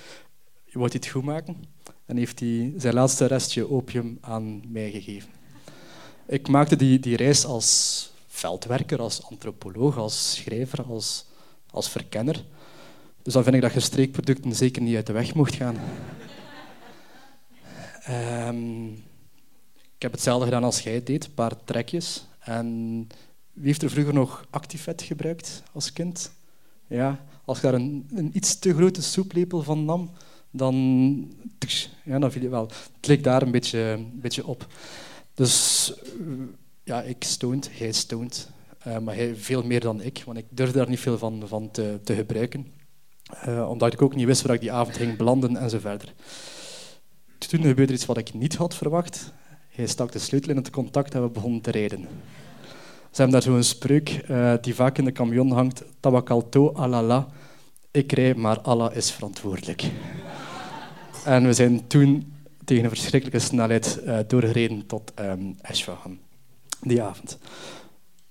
je 0.72 0.78
hij 0.78 0.88
het 0.92 1.06
goed 1.06 1.24
maken 1.24 1.64
en 2.06 2.16
heeft 2.16 2.40
hij 2.40 2.72
zijn 2.76 2.94
laatste 2.94 3.26
restje 3.26 3.70
opium 3.70 4.18
aan 4.20 4.62
mij 4.72 4.90
gegeven. 4.90 5.30
Ik 6.26 6.48
maakte 6.48 6.76
die, 6.76 6.98
die 6.98 7.16
reis 7.16 7.44
als 7.44 8.10
veldwerker, 8.26 9.00
als 9.00 9.22
antropoloog, 9.22 9.96
als 9.98 10.34
schrijver, 10.34 10.84
als, 10.84 11.26
als 11.70 11.88
verkenner. 11.90 12.44
Dus 13.22 13.32
dan 13.32 13.42
vind 13.42 13.54
ik 13.54 13.62
dat 13.62 13.72
je 13.72 13.80
streekproducten 13.80 14.54
zeker 14.54 14.82
niet 14.82 14.96
uit 14.96 15.06
de 15.06 15.12
weg 15.12 15.34
mocht 15.34 15.54
gaan. 15.54 15.76
um, 18.48 19.04
ik 19.96 20.02
heb 20.02 20.12
hetzelfde 20.12 20.44
gedaan 20.44 20.64
als 20.64 20.80
jij 20.80 21.02
deed, 21.02 21.24
een 21.24 21.34
paar 21.34 21.64
trekjes. 21.64 22.26
En 22.38 22.66
wie 23.52 23.66
heeft 23.66 23.82
er 23.82 23.90
vroeger 23.90 24.14
nog 24.14 24.46
Actifet 24.50 25.02
gebruikt 25.02 25.62
als 25.72 25.92
kind? 25.92 26.32
Ja, 26.86 27.24
als 27.44 27.56
je 27.56 27.62
daar 27.62 27.74
een, 27.74 28.08
een 28.14 28.30
iets 28.32 28.58
te 28.58 28.74
grote 28.74 29.02
soeplepel 29.02 29.62
van 29.62 29.84
nam, 29.84 30.10
dan, 30.50 30.74
ja, 32.04 32.18
dan 32.18 32.32
viel 32.32 32.42
je 32.42 32.48
wel. 32.48 32.70
Het 32.96 33.06
leek 33.06 33.24
daar 33.24 33.42
een 33.42 33.50
beetje, 33.50 33.78
een 33.78 34.20
beetje 34.20 34.46
op. 34.46 34.66
Dus 35.34 35.92
ja, 36.84 37.02
ik 37.02 37.24
stoned, 37.24 37.78
hij 37.78 37.92
stoned. 37.92 38.48
Uh, 38.86 38.98
maar 38.98 39.14
hij 39.14 39.36
veel 39.36 39.62
meer 39.62 39.80
dan 39.80 40.00
ik, 40.00 40.22
want 40.26 40.38
ik 40.38 40.44
durfde 40.48 40.78
daar 40.78 40.88
niet 40.88 41.00
veel 41.00 41.18
van, 41.18 41.42
van 41.48 41.70
te, 41.70 42.00
te 42.04 42.14
gebruiken. 42.14 42.72
Uh, 43.48 43.70
omdat 43.70 43.92
ik 43.92 44.02
ook 44.02 44.14
niet 44.14 44.26
wist 44.26 44.42
waar 44.42 44.54
ik 44.54 44.60
die 44.60 44.72
avond 44.72 44.96
ging 44.96 45.16
belanden 45.16 45.56
en 45.56 45.70
zo 45.70 45.78
verder. 45.78 46.14
Toen 47.38 47.62
gebeurde 47.62 47.92
iets 47.92 48.06
wat 48.06 48.16
ik 48.16 48.34
niet 48.34 48.56
had 48.56 48.74
verwacht. 48.74 49.32
Hij 49.76 49.86
stak 49.86 50.12
de 50.12 50.18
sleutel 50.18 50.50
in 50.50 50.56
het 50.56 50.70
contact 50.70 51.14
en 51.14 51.22
we 51.22 51.28
begonnen 51.28 51.60
te 51.60 51.70
rijden. 51.70 52.00
Ze 53.10 53.22
hebben 53.22 53.30
daar 53.30 53.42
zo'n 53.42 53.62
spreuk 53.62 54.24
uh, 54.30 54.54
die 54.60 54.74
vaak 54.74 54.98
in 54.98 55.04
de 55.04 55.12
camion 55.12 55.50
hangt. 55.50 55.84
Tawakalto 56.00 56.72
alala. 56.74 57.28
Ik 57.90 58.12
rij, 58.12 58.34
maar 58.34 58.60
Allah 58.60 58.96
is 58.96 59.10
verantwoordelijk. 59.10 59.90
en 61.24 61.46
we 61.46 61.52
zijn 61.52 61.86
toen 61.86 62.32
tegen 62.64 62.84
een 62.84 62.90
verschrikkelijke 62.90 63.46
snelheid 63.46 64.00
uh, 64.04 64.18
doorgereden 64.26 64.86
tot 64.86 65.12
um, 65.20 65.56
die 66.80 67.02
avond. 67.02 67.38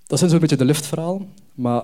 Dat 0.08 0.20
zijn 0.20 0.32
zo'n 0.32 0.40
beetje 0.40 0.56
de 0.56 0.66
liftverhalen, 0.66 1.34
maar 1.54 1.84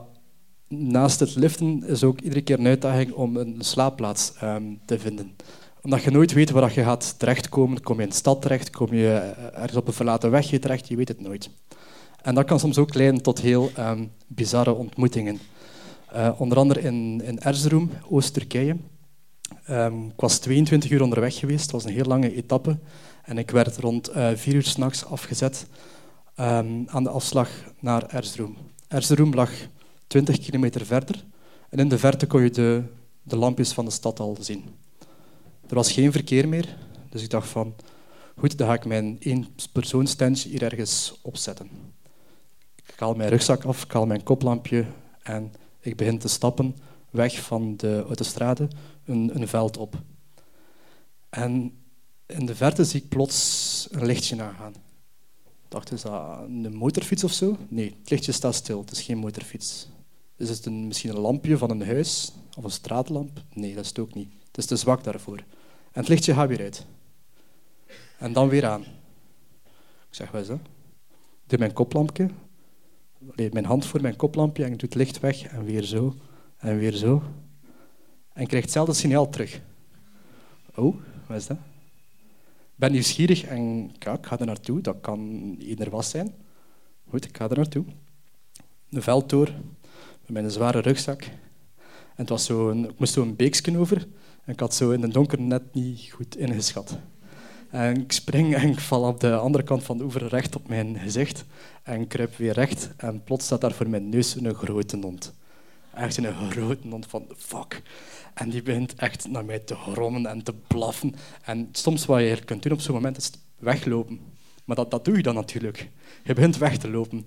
naast 0.68 1.20
het 1.20 1.36
liften 1.36 1.84
is 1.84 2.04
ook 2.04 2.22
iedere 2.22 2.42
keer 2.42 2.60
een 2.60 2.68
uitdaging 2.68 3.12
om 3.12 3.38
een 3.38 3.56
slaapplaats 3.60 4.34
um, 4.44 4.80
te 4.86 5.00
vinden 5.00 5.36
omdat 5.82 6.04
je 6.04 6.12
nooit 6.12 6.34
weet 6.34 6.50
waar 6.50 6.74
je 6.74 6.84
gaat 6.84 7.20
terechtkomen. 7.20 7.82
Kom 7.82 7.98
je 7.98 8.04
in 8.04 8.10
de 8.10 8.16
stad 8.16 8.42
terecht, 8.42 8.70
kom 8.70 8.94
je 8.94 9.14
eh, 9.14 9.62
ergens 9.62 9.76
op 9.76 9.88
een 9.88 9.94
verlaten 9.94 10.32
wegje 10.32 10.60
terecht, 10.60 10.88
je 10.88 10.96
weet 10.96 11.08
het 11.08 11.22
nooit. 11.22 11.50
En 12.22 12.36
dat 12.36 12.46
kan 12.46 12.60
soms 12.60 12.78
ook 12.78 12.94
leiden 12.94 13.22
tot 13.22 13.42
heel 13.42 13.72
um, 13.80 14.12
bizarre 14.28 14.74
ontmoetingen. 14.74 15.40
Uh, 16.16 16.32
onder 16.38 16.58
andere 16.58 16.82
in, 16.82 17.22
in 17.24 17.40
Erzurum, 17.40 17.92
Oost-Turkije. 18.10 18.78
Um, 19.70 20.06
ik 20.06 20.20
was 20.20 20.38
22 20.38 20.92
uur 20.92 21.02
onderweg 21.02 21.36
geweest, 21.36 21.62
het 21.62 21.72
was 21.72 21.84
een 21.84 21.94
heel 21.94 22.06
lange 22.06 22.36
etappe. 22.36 22.78
En 23.24 23.38
ik 23.38 23.52
werd 23.52 23.78
rond 23.78 24.16
uh, 24.16 24.30
vier 24.36 24.54
uur 24.54 24.64
s'nachts 24.64 25.06
afgezet 25.06 25.68
um, 26.40 26.84
aan 26.88 27.04
de 27.04 27.10
afslag 27.10 27.50
naar 27.80 28.08
Erzurum. 28.08 28.58
Erzurum 28.88 29.34
lag 29.34 29.52
20 30.08 30.40
kilometer 30.40 30.86
verder. 30.86 31.26
En 31.70 31.80
in 31.80 31.90
de 31.90 31.98
verte 31.98 32.28
kon 32.28 32.42
je 32.42 32.50
de, 32.50 32.84
de 33.24 33.36
lampjes 33.36 33.72
van 33.72 33.86
de 33.86 33.92
stad 33.92 34.20
al 34.20 34.38
zien. 34.40 34.64
Er 35.72 35.78
was 35.78 35.92
geen 35.92 36.12
verkeer 36.12 36.48
meer, 36.48 36.78
dus 37.10 37.24
ik 37.24 37.30
dacht 37.30 37.50
van, 37.50 37.76
goed, 38.38 38.58
dan 38.58 38.68
ga 38.68 38.74
ik 38.74 38.86
mijn 38.86 39.18
eenpersoonstentje 39.20 40.50
hier 40.50 40.64
ergens 40.64 41.20
opzetten. 41.22 41.70
Ik 42.76 42.94
haal 43.00 43.14
mijn 43.14 43.30
rugzak 43.30 43.64
af, 43.64 43.84
ik 43.84 43.92
haal 43.92 44.06
mijn 44.06 44.24
koplampje 44.24 44.86
en 45.22 45.54
ik 45.80 45.96
begin 45.96 46.18
te 46.18 46.28
stappen 46.28 46.76
weg 47.10 47.42
van 47.42 47.78
de 47.78 48.04
autostrade 48.08 48.68
een, 49.06 49.32
een 49.34 49.48
veld 49.48 49.78
op. 49.78 50.02
En 51.30 51.74
in 52.26 52.46
de 52.46 52.56
verte 52.56 52.86
zie 52.86 53.02
ik 53.02 53.10
plots 53.10 53.88
een 53.92 54.06
lichtje 54.06 54.42
aangaan. 54.42 54.74
Ik 55.46 55.68
dacht, 55.68 55.92
is 55.92 56.02
dat 56.02 56.40
een 56.40 56.76
motorfiets 56.76 57.24
of 57.24 57.32
zo? 57.32 57.58
Nee, 57.68 57.96
het 58.00 58.10
lichtje 58.10 58.32
staat 58.32 58.56
stil, 58.56 58.80
het 58.80 58.92
is 58.92 59.02
geen 59.02 59.18
motorfiets. 59.18 59.88
Is 60.38 60.50
het 60.50 60.66
een, 60.66 60.88
misschien 60.88 61.10
een 61.10 61.20
lampje 61.20 61.58
van 61.58 61.70
een 61.70 61.86
huis 61.86 62.32
of 62.58 62.64
een 62.64 62.72
straatlamp? 62.72 63.44
Nee, 63.54 63.74
dat 63.74 63.84
is 63.84 63.90
het 63.90 64.00
ook 64.00 64.14
niet. 64.14 64.30
Het 64.48 64.58
is 64.58 64.66
te 64.66 64.76
zwak 64.76 65.04
daarvoor. 65.04 65.44
En 65.92 66.00
het 66.00 66.08
lichtje 66.08 66.34
gaat 66.34 66.48
weer 66.48 66.62
uit. 66.62 66.86
En 68.18 68.34
dan 68.34 68.50
weer 68.50 68.66
aan. 68.66 68.82
Ik 68.82 70.18
zeg, 70.18 70.32
wat 70.32 70.42
is 70.42 70.48
dat? 70.48 70.60
Ik 71.44 71.50
doe 71.50 71.60
mijn 71.60 71.74
koplampje, 71.74 72.30
mijn 73.36 73.66
hand 73.66 73.86
voor 73.86 74.02
mijn 74.02 74.16
koplampje 74.16 74.64
en 74.64 74.72
ik 74.72 74.80
doe 74.80 74.90
het 74.90 74.98
licht 74.98 75.20
weg 75.20 75.44
en 75.44 75.64
weer 75.64 75.84
zo 75.84 76.16
en 76.58 76.78
weer 76.78 76.94
zo. 76.94 77.24
En 78.34 78.42
ik 78.42 78.48
krijg 78.48 78.64
hetzelfde 78.64 78.94
signaal 78.94 79.30
terug. 79.30 79.62
Oh, 80.76 80.96
wat 81.28 81.38
is 81.38 81.48
dat? 81.48 81.58
Ik 82.48 82.88
ben 82.88 82.92
nieuwsgierig 82.92 83.44
en 83.44 83.92
ja, 84.00 84.14
ik 84.14 84.26
ga 84.26 84.40
er 84.40 84.46
naartoe. 84.46 84.82
Dat 84.82 84.98
kan 85.02 85.20
ieder 85.60 85.90
was 85.90 86.10
zijn. 86.10 86.36
Goed, 87.10 87.26
ik 87.26 87.38
ga 87.38 87.50
er 87.50 87.56
naartoe. 87.58 87.86
Een 88.90 89.02
veld 89.02 89.30
door, 89.30 89.52
met 90.22 90.30
mijn 90.30 90.52
zware 90.52 90.80
rugzak. 90.80 91.22
En 91.22 92.28
het 92.28 92.30
was 92.30 92.46
zo 92.46 92.70
een, 92.70 92.90
ik 92.90 93.00
moest 93.00 93.14
zo 93.14 93.22
een 93.22 93.36
beeksken 93.36 93.76
over. 93.76 94.08
En 94.46 94.54
ik 94.54 94.60
had 94.60 94.76
zo 94.76 94.92
in 94.92 95.02
het 95.02 95.14
donker 95.14 95.42
net 95.42 95.74
niet 95.74 96.12
goed 96.12 96.38
ingeschat. 96.38 96.98
En 97.70 98.02
ik 98.02 98.12
spring 98.12 98.56
en 98.56 98.70
ik 98.70 98.80
val 98.80 99.04
op 99.04 99.20
de 99.20 99.36
andere 99.36 99.64
kant 99.64 99.84
van 99.84 99.98
de 99.98 100.04
oever 100.04 100.28
recht 100.28 100.56
op 100.56 100.68
mijn 100.68 101.00
gezicht. 101.00 101.46
En 101.84 102.08
kruip 102.08 102.36
weer 102.36 102.54
recht. 102.54 102.90
En 102.98 103.24
plots 103.24 103.46
staat 103.46 103.62
daar 103.62 103.72
voor 103.72 103.90
mijn 103.90 104.10
neus 104.10 104.36
een 104.36 104.54
grote 104.54 104.98
hond. 104.98 105.34
Echt 105.94 106.18
een 106.18 106.52
grote 106.52 106.88
hond 106.90 107.06
van 107.06 107.26
fuck. 107.38 107.82
En 108.34 108.50
die 108.50 108.62
begint 108.62 108.94
echt 108.96 109.30
naar 109.30 109.46
mij 109.46 109.60
te 109.60 109.76
grommen 109.76 110.26
en 110.26 110.44
te 110.44 110.54
blaffen. 110.54 111.16
En 111.44 111.70
soms 111.72 112.06
wat 112.06 112.20
je 112.20 112.42
kunt 112.46 112.64
doen 112.64 112.72
op 112.72 112.82
zo'n 112.82 112.96
moment 112.96 113.18
is 113.18 113.32
weglopen. 113.60 114.20
Maar 114.66 114.76
dat, 114.76 114.92
dat 114.92 115.06
doe 115.06 115.16
je 115.16 115.24
dan 115.24 115.36
natuurlijk. 115.36 115.90
Je 116.24 116.34
begint 116.34 116.58
weg 116.58 116.78
te 116.78 116.90
lopen. 116.90 117.26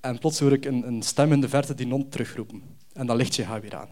En 0.00 0.18
plots 0.18 0.38
hoor 0.38 0.52
ik 0.52 0.64
een, 0.64 1.02
stem 1.02 1.32
in 1.32 1.40
de 1.40 1.48
verte 1.48 1.74
die 1.74 1.90
hond 1.90 2.12
terugroepen. 2.12 2.62
En 2.92 3.06
dat 3.06 3.16
lichtje 3.16 3.44
gaat 3.44 3.62
weer 3.62 3.76
aan. 3.76 3.88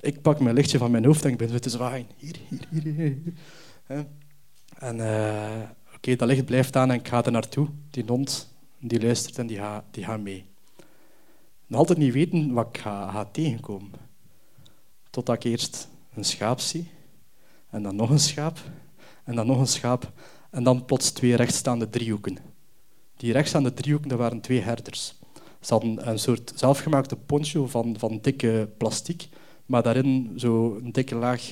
Ik 0.00 0.22
pak 0.22 0.40
mijn 0.40 0.54
lichtje 0.54 0.78
van 0.78 0.90
mijn 0.90 1.04
hoofd 1.04 1.24
en 1.24 1.30
ik 1.30 1.36
ben 1.36 1.60
te 1.60 1.70
zwaaien. 1.70 2.06
Hier, 2.16 2.36
hier, 2.48 2.66
hier. 2.70 2.94
hier. 3.86 4.06
En 4.78 4.96
uh, 4.98 5.94
oké, 5.94 6.16
dat 6.16 6.28
licht 6.28 6.44
blijft 6.44 6.76
aan 6.76 6.90
en 6.90 6.98
ik 6.98 7.08
ga 7.08 7.24
er 7.24 7.32
naartoe. 7.32 7.68
Die 7.90 8.04
hond 8.06 8.56
die 8.78 9.02
luistert 9.02 9.38
en 9.38 9.46
die 9.46 9.56
gaat, 9.56 9.84
die 9.90 10.04
gaat 10.04 10.20
mee. 10.20 10.44
Altijd 11.70 11.98
niet 11.98 12.12
weten 12.12 12.52
wat 12.52 12.68
ik 12.68 12.78
ga, 12.80 13.10
ga 13.10 13.24
tegenkomen. 13.24 13.90
Totdat 15.10 15.34
ik 15.36 15.44
eerst 15.44 15.88
een 16.14 16.24
schaap 16.24 16.60
zie, 16.60 16.90
en 17.70 17.82
dan 17.82 17.96
nog 17.96 18.10
een 18.10 18.18
schaap, 18.18 18.58
en 19.24 19.34
dan 19.34 19.46
nog 19.46 19.58
een 19.58 19.66
schaap, 19.66 20.12
en 20.50 20.62
dan 20.62 20.84
plots 20.84 21.10
twee 21.10 21.34
rechtstaande 21.34 21.90
driehoeken. 21.90 22.38
Die 23.16 23.32
rechtstaande 23.32 23.74
driehoeken, 23.74 24.08
dat 24.08 24.18
waren 24.18 24.40
twee 24.40 24.60
herders. 24.60 25.14
Ze 25.60 25.72
hadden 25.72 26.08
een 26.08 26.18
soort 26.18 26.52
zelfgemaakte 26.54 27.16
poncho 27.16 27.66
van, 27.66 27.98
van 27.98 28.18
dikke 28.22 28.68
plastic, 28.76 29.28
maar 29.68 29.82
daarin 29.82 30.32
zo 30.36 30.76
een 30.82 30.92
dikke 30.92 31.14
laag 31.14 31.42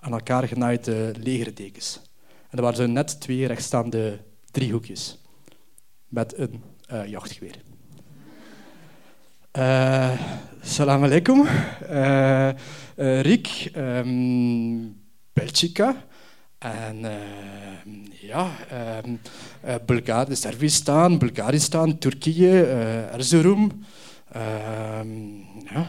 aan 0.00 0.12
elkaar 0.12 0.48
genaaide 0.48 1.12
legerdekens. 1.22 2.00
En 2.48 2.56
er 2.56 2.62
waren 2.62 2.76
zo 2.76 2.86
net 2.86 3.20
twee 3.20 3.46
rechtstaande 3.46 4.20
driehoekjes 4.50 5.18
met 6.08 6.38
een 6.38 6.62
uh, 6.92 7.06
jachtgeweer. 7.06 7.54
Uh, 9.58 10.20
salam 10.62 11.04
alaikum. 11.04 11.46
Uh, 11.90 12.48
uh, 12.96 13.20
Riek, 13.20 13.70
um, 13.76 14.96
Belgica 15.32 16.04
en 16.58 17.06
ja, 18.20 18.50
um, 19.04 19.20
Bulgaar, 19.86 20.26
Servistan, 20.30 21.18
Bulgaristan, 21.18 21.98
Turkije, 21.98 22.64
Erzurum. 23.12 23.84
Ehm, 24.32 25.38
ja. 25.64 25.86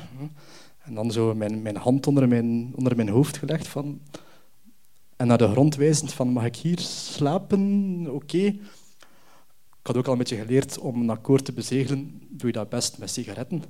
En 0.83 0.93
dan 0.93 1.11
zo 1.11 1.35
mijn, 1.35 1.61
mijn 1.61 1.77
hand 1.77 2.07
onder 2.07 2.27
mijn, 2.27 2.71
onder 2.75 2.95
mijn 2.95 3.09
hoofd 3.09 3.37
gelegd 3.37 3.67
van, 3.67 4.01
en 5.15 5.27
naar 5.27 5.37
de 5.37 5.47
grond 5.47 5.75
wijzend 5.75 6.13
van 6.13 6.27
mag 6.27 6.45
ik 6.45 6.55
hier 6.55 6.79
slapen? 6.79 8.07
Oké. 8.09 8.37
Ik 8.37 9.87
had 9.87 9.97
ook 9.97 10.05
al 10.05 10.11
een 10.11 10.17
beetje 10.17 10.37
geleerd 10.37 10.77
om 10.77 11.01
een 11.01 11.09
akkoord 11.09 11.45
te 11.45 11.51
bezegelen, 11.51 12.21
doe 12.29 12.47
je 12.47 12.53
dat 12.53 12.69
best 12.69 12.97
met 12.97 13.09
sigaretten. 13.09 13.63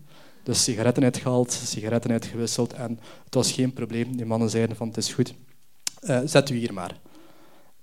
Dus 0.43 0.63
sigaretten 0.63 1.03
uitgehaald, 1.03 1.51
sigaretten 1.51 2.11
uitgewisseld 2.11 2.73
en 2.73 2.99
het 3.23 3.33
was 3.33 3.51
geen 3.51 3.73
probleem. 3.73 4.15
Die 4.15 4.25
mannen 4.25 4.49
zeiden 4.49 4.75
van 4.75 4.87
het 4.87 4.97
is 4.97 5.13
goed, 5.13 5.33
uh, 6.01 6.19
zet 6.25 6.49
u 6.49 6.55
hier 6.55 6.73
maar. 6.73 6.99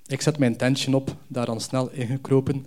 Ik 0.06 0.20
zet 0.20 0.38
mijn 0.38 0.56
tentje 0.56 0.96
op, 0.96 1.16
daar 1.26 1.46
dan 1.46 1.60
snel 1.60 1.90
ingekropen. 1.90 2.66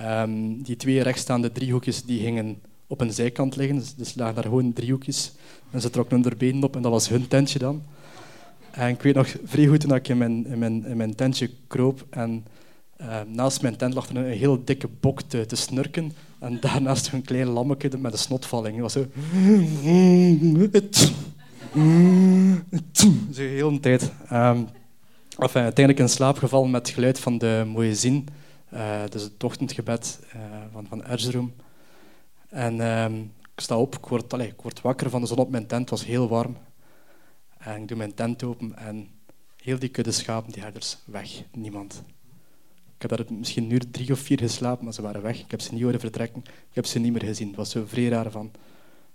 Um, 0.00 0.62
die 0.62 0.76
twee 0.76 1.02
rechtstaande 1.02 1.52
driehoekjes 1.52 2.04
die 2.04 2.20
gingen 2.20 2.62
op 2.90 3.00
een 3.00 3.12
zijkant 3.12 3.56
liggen, 3.56 3.78
dus, 3.78 3.94
dus 3.94 4.14
lagen 4.14 4.34
daar 4.34 4.44
gewoon 4.44 4.72
driehoekjes. 4.72 5.32
En 5.70 5.80
ze 5.80 5.90
trokken 5.90 6.22
hun 6.22 6.38
benen 6.38 6.64
op 6.64 6.76
en 6.76 6.82
dat 6.82 6.92
was 6.92 7.08
hun 7.08 7.28
tentje 7.28 7.58
dan. 7.58 7.82
En 8.70 8.88
ik 8.88 9.02
weet 9.02 9.14
nog 9.14 9.36
vrij 9.44 9.66
goed 9.66 9.80
toen 9.80 9.94
ik 9.94 10.08
in 10.08 10.18
mijn, 10.18 10.46
in 10.46 10.58
mijn, 10.58 10.86
in 10.86 10.96
mijn 10.96 11.14
tentje 11.14 11.50
kroop 11.66 12.06
en 12.10 12.44
uh, 13.00 13.20
naast 13.26 13.62
mijn 13.62 13.76
tent 13.76 13.94
lag 13.94 14.08
er 14.08 14.16
een 14.16 14.24
heel 14.24 14.64
dikke 14.64 14.88
bok 15.00 15.22
te, 15.22 15.46
te 15.46 15.56
snurken 15.56 16.12
en 16.38 16.60
daarnaast 16.60 17.12
een 17.12 17.22
klein 17.22 17.46
lammetje 17.46 17.98
met 17.98 18.12
een 18.12 18.18
snotvalling. 18.18 18.80
Was 18.80 18.92
zo... 18.92 19.06
Zo 23.32 23.42
de 23.42 23.42
hele 23.42 23.80
tijd. 23.80 24.12
Um, 24.32 24.68
uiteindelijk 25.38 25.98
in 25.98 26.08
slaap 26.08 26.38
gevallen 26.38 26.70
met 26.70 26.86
het 26.86 26.94
geluid 26.94 27.20
van 27.20 27.38
de 27.38 27.62
Moezin, 27.66 28.28
uh, 28.74 29.00
dus 29.08 29.22
het 29.22 29.44
ochtendgebed 29.44 30.20
uh, 30.36 30.40
van, 30.72 30.86
van 30.88 31.04
Erzurum. 31.04 31.52
En 32.50 32.80
um, 32.80 33.32
ik 33.54 33.60
sta 33.60 33.78
op, 33.78 33.94
ik 33.94 34.06
word, 34.06 34.32
ik 34.32 34.60
word 34.60 34.80
wakker 34.80 35.10
van 35.10 35.20
de 35.20 35.26
zon 35.26 35.38
op 35.38 35.50
mijn 35.50 35.66
tent, 35.66 35.80
het 35.80 35.90
was 35.90 36.04
heel 36.04 36.28
warm. 36.28 36.56
En 37.58 37.82
ik 37.82 37.88
doe 37.88 37.96
mijn 37.96 38.14
tent 38.14 38.42
open 38.42 38.76
en 38.76 39.08
heel 39.56 39.78
die 39.78 39.88
kudde 39.88 40.12
schapen, 40.12 40.52
die 40.52 40.62
herders, 40.62 40.98
weg, 41.04 41.42
niemand. 41.52 42.02
Ik 43.00 43.10
heb 43.10 43.18
daar 43.18 43.36
misschien 43.36 43.66
nu 43.66 43.78
drie 43.78 44.12
of 44.12 44.18
vier 44.18 44.38
geslapen, 44.38 44.84
maar 44.84 44.94
ze 44.94 45.02
waren 45.02 45.22
weg. 45.22 45.40
Ik 45.40 45.50
heb 45.50 45.60
ze 45.60 45.72
niet 45.72 45.82
horen 45.82 46.00
vertrekken. 46.00 46.42
Ik 46.44 46.74
heb 46.74 46.86
ze 46.86 46.98
niet 46.98 47.12
meer 47.12 47.24
gezien. 47.24 47.46
Het 47.46 47.56
was 47.56 47.70
zo 47.70 47.84
vrij 47.86 48.08
raar 48.08 48.30
van... 48.30 48.50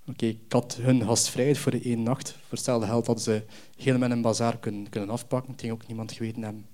Oké, 0.08 0.25
ik 0.25 0.39
had 0.50 0.75
hun 0.82 1.01
gastvrijheid 1.01 1.58
voor 1.58 1.72
de 1.72 1.82
één 1.82 2.04
nacht. 2.04 2.32
Voor 2.32 2.42
hetzelfde 2.50 2.88
geld 2.88 3.06
hadden 3.06 3.24
ze 3.24 3.44
helemaal 3.77 4.12
een 4.12 4.22
bazaar 4.22 4.58
kunnen, 4.58 4.89
kunnen 4.89 5.10
afpakken. 5.10 5.51
Het 5.51 5.62
ging 5.62 5.74
ook 5.74 5.88
niemand 5.88 6.12
geweten 6.12 6.44
hebben. 6.44 6.65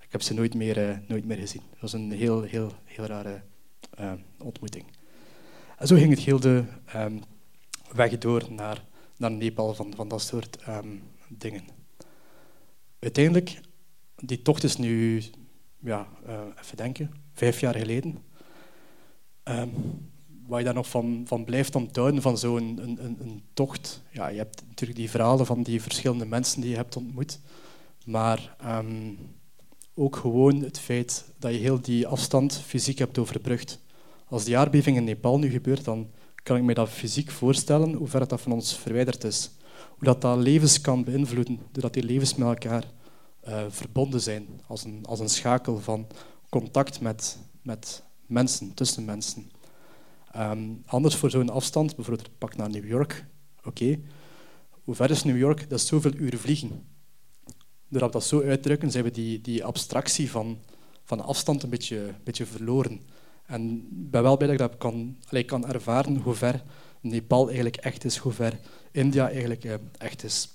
Ik 0.00 0.12
heb 0.12 0.22
ze 0.22 0.34
nooit 0.34 0.54
meer, 0.54 0.88
uh, 0.88 0.96
nooit 1.08 1.24
meer 1.24 1.36
gezien. 1.36 1.62
Het 1.70 1.80
was 1.80 1.92
een 1.92 2.12
heel, 2.12 2.42
heel, 2.42 2.72
heel 2.84 3.04
rare 3.04 3.42
uh, 4.00 4.12
ontmoeting. 4.38 4.84
En 5.80 5.86
zo 5.86 5.96
ging 5.96 6.10
het 6.10 6.18
heel 6.18 6.40
de 6.40 6.64
um, 6.96 7.22
weg 7.92 8.18
door 8.18 8.46
naar, 8.50 8.84
naar 9.16 9.30
Nepal 9.30 9.74
van, 9.74 9.92
van 9.96 10.08
dat 10.08 10.22
soort 10.22 10.58
um, 10.68 11.02
dingen. 11.28 11.64
Uiteindelijk, 12.98 13.60
die 14.16 14.42
tocht 14.42 14.62
is 14.62 14.76
nu 14.76 15.22
ja, 15.78 16.08
uh, 16.26 16.40
even 16.62 16.76
denken, 16.76 17.10
vijf 17.32 17.60
jaar 17.60 17.74
geleden. 17.74 18.18
Um, 19.44 19.72
waar 20.46 20.58
je 20.58 20.64
daar 20.64 20.74
nog 20.74 20.88
van, 20.88 21.22
van 21.26 21.44
blijft 21.44 21.74
onthouden, 21.74 22.22
van 22.22 22.38
zo'n 22.38 22.78
een, 22.82 23.04
een, 23.04 23.16
een, 23.20 23.42
tocht. 23.52 24.02
Ja, 24.12 24.28
je 24.28 24.38
hebt 24.38 24.62
natuurlijk 24.68 24.98
die 24.98 25.10
verhalen 25.10 25.46
van 25.46 25.62
die 25.62 25.82
verschillende 25.82 26.26
mensen 26.26 26.60
die 26.60 26.70
je 26.70 26.76
hebt 26.76 26.96
ontmoet. 26.96 27.40
Maar 28.04 28.56
ook 29.94 30.16
gewoon 30.16 30.62
het 30.62 30.78
feit 30.78 31.24
dat 31.38 31.52
je 31.52 31.58
heel 31.58 31.80
die 31.80 32.06
afstand 32.06 32.56
fysiek 32.56 32.98
hebt 32.98 33.18
overbrugd. 33.18 33.80
Als 34.30 34.44
die 34.44 34.58
aardbeving 34.58 34.96
in 34.96 35.04
Nepal 35.04 35.38
nu 35.38 35.50
gebeurt, 35.50 35.84
dan 35.84 36.10
kan 36.42 36.56
ik 36.56 36.62
me 36.62 36.74
dat 36.74 36.88
fysiek 36.88 37.30
voorstellen, 37.30 37.92
hoe 37.92 38.08
ver 38.08 38.28
dat 38.28 38.40
van 38.40 38.52
ons 38.52 38.76
verwijderd 38.76 39.24
is. 39.24 39.50
Hoe 39.88 40.04
dat, 40.04 40.20
dat 40.20 40.38
levens 40.38 40.80
kan 40.80 41.04
beïnvloeden, 41.04 41.58
doordat 41.72 41.94
die 41.94 42.02
levens 42.02 42.34
met 42.34 42.48
elkaar 42.48 42.84
uh, 43.48 43.64
verbonden 43.68 44.20
zijn, 44.20 44.46
als 44.66 44.84
een, 44.84 45.00
als 45.06 45.20
een 45.20 45.28
schakel 45.28 45.78
van 45.80 46.06
contact 46.48 47.00
met, 47.00 47.38
met 47.62 48.02
mensen, 48.26 48.74
tussen 48.74 49.04
mensen. 49.04 49.50
Um, 50.36 50.82
anders 50.86 51.14
voor 51.14 51.30
zo'n 51.30 51.50
afstand, 51.50 51.96
bijvoorbeeld 51.96 52.38
pak 52.38 52.56
naar 52.56 52.70
New 52.70 52.86
York, 52.86 53.26
oké, 53.64 53.98
hoe 54.84 54.94
ver 54.94 55.10
is 55.10 55.24
New 55.24 55.38
York? 55.38 55.70
Dat 55.70 55.78
is 55.78 55.86
zoveel 55.86 56.14
uren 56.14 56.38
vliegen. 56.38 56.84
Doordat 57.88 58.12
we 58.12 58.18
dat 58.18 58.24
zo 58.24 58.42
uitdrukken, 58.42 58.90
zijn 58.90 59.04
we 59.04 59.10
die, 59.10 59.40
die 59.40 59.64
abstractie 59.64 60.30
van, 60.30 60.58
van 61.04 61.20
afstand 61.20 61.62
een 61.62 61.70
beetje, 61.70 62.14
beetje 62.24 62.46
verloren. 62.46 63.00
En 63.50 63.88
ben 63.90 64.22
wel 64.22 64.36
blij 64.36 64.56
dat 64.56 64.60
ik 64.60 64.70
dat 64.70 64.78
kan, 64.78 65.16
allee, 65.28 65.44
kan 65.44 65.66
ervaren 65.66 66.16
hoe 66.16 66.34
ver 66.34 66.62
Nepal 67.00 67.46
eigenlijk 67.46 67.76
echt 67.76 68.04
is, 68.04 68.16
hoe 68.16 68.32
ver 68.32 68.60
India 68.92 69.28
eigenlijk 69.28 69.64
uh, 69.64 69.74
echt 69.98 70.24
is. 70.24 70.48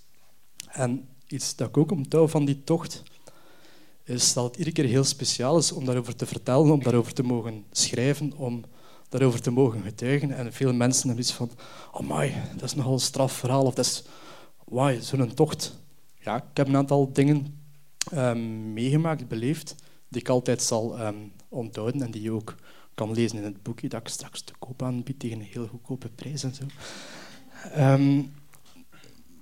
En 0.72 1.08
iets 1.28 1.56
dat 1.56 1.68
ik 1.68 1.78
ook 1.78 1.92
onthoud 1.92 2.32
van 2.32 2.46
die 2.46 2.64
tocht, 2.64 3.04
is 4.04 4.34
dat 4.34 4.44
het 4.44 4.58
iedere 4.58 4.76
keer 4.76 4.86
heel 4.86 5.04
speciaal 5.04 5.58
is 5.58 5.72
om 5.72 5.86
daarover 5.86 6.16
te 6.16 6.26
vertellen, 6.26 6.72
om 6.72 6.84
daarover 6.84 7.14
te 7.14 7.24
mogen 7.24 7.66
schrijven, 7.72 8.34
om 8.38 8.64
daarover 9.10 9.42
te 9.42 9.52
mogen 9.52 9.82
getuigen. 9.82 10.32
En 10.32 10.54
veel 10.54 10.74
mensen 10.74 11.08
hebben 11.08 11.26
iets 11.26 11.34
van, 11.34 11.52
oh 11.92 12.18
my, 12.18 12.34
dat 12.54 12.64
is 12.64 12.76
nogal 12.76 12.94
een 12.94 13.00
straf 13.00 13.34
verhaal, 13.34 13.66
of 13.66 13.74
dat 13.74 13.86
is, 13.86 14.04
wauw, 14.66 15.00
zo'n 15.00 15.34
tocht. 15.34 15.78
Ja, 16.20 16.36
ik 16.36 16.44
heb 16.58 16.68
een 16.68 16.78
aantal 16.78 17.14
dingen 17.14 17.60
um, 18.14 18.74
meegemaakt, 18.74 19.28
beleefd, 19.28 19.76
die 20.08 20.22
ik 20.22 20.30
altijd 20.30 20.62
zal 20.62 21.00
um, 21.00 21.32
onthouden 21.50 22.02
en 22.02 22.12
die 22.12 22.32
ook 22.32 22.56
kan 22.96 23.12
lezen 23.12 23.38
in 23.38 23.44
het 23.44 23.64
boekje 23.64 23.90
dat 23.90 24.02
ik 24.02 24.08
straks 24.08 24.42
te 24.42 24.54
koop 24.60 24.84
aanbied 24.84 25.20
tegen 25.20 25.40
een 25.40 25.46
heel 25.46 25.68
goedkope 25.68 26.10
prijs 26.10 26.44
en 26.44 26.54
zo. 26.54 26.64
Um, 27.78 28.34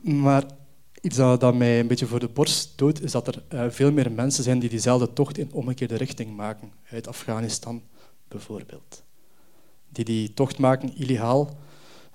maar 0.01 0.43
Iets 1.03 1.15
dat, 1.15 1.55
mij 1.55 1.79
een 1.79 1.87
beetje 1.87 2.05
voor 2.05 2.19
de 2.19 2.27
borst 2.27 2.55
stoot, 2.55 3.01
is 3.01 3.11
dat 3.11 3.27
er 3.27 3.43
uh, 3.53 3.65
veel 3.69 3.91
meer 3.91 4.11
mensen 4.11 4.43
zijn 4.43 4.59
die 4.59 4.69
diezelfde 4.69 5.13
tocht 5.13 5.37
in 5.37 5.53
omgekeerde 5.53 5.95
richting 5.95 6.35
maken. 6.35 6.71
Uit 6.91 7.07
Afghanistan 7.07 7.81
bijvoorbeeld. 8.27 9.03
Die 9.89 10.05
die 10.05 10.33
tocht 10.33 10.57
maken 10.57 10.95
illegaal, 10.95 11.57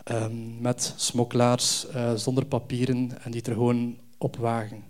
um, 0.04 0.60
met 0.60 0.94
smokkelaars, 0.96 1.86
uh, 1.94 2.14
zonder 2.14 2.46
papieren, 2.46 3.22
en 3.22 3.30
die 3.30 3.42
er 3.42 3.52
gewoon 3.52 3.98
opwagen. 4.18 4.84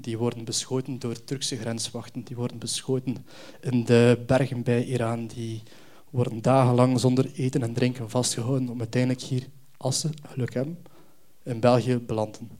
Die 0.00 0.18
worden 0.18 0.44
beschoten 0.44 0.98
door 0.98 1.24
Turkse 1.24 1.56
grenswachten, 1.56 2.22
die 2.22 2.36
worden 2.36 2.58
beschoten 2.58 3.16
in 3.60 3.84
de 3.84 4.24
bergen 4.26 4.62
bij 4.62 4.84
Iran, 4.84 5.26
die 5.26 5.62
worden 6.10 6.42
dagenlang 6.42 7.00
zonder 7.00 7.32
eten 7.34 7.62
en 7.62 7.72
drinken 7.72 8.10
vastgehouden 8.10 8.68
om 8.68 8.78
uiteindelijk 8.78 9.22
hier, 9.22 9.46
als 9.76 10.00
ze 10.00 10.10
geluk 10.26 10.54
hebben, 10.54 10.78
in 11.42 11.60
België 11.60 11.96
belanden. 11.96 12.50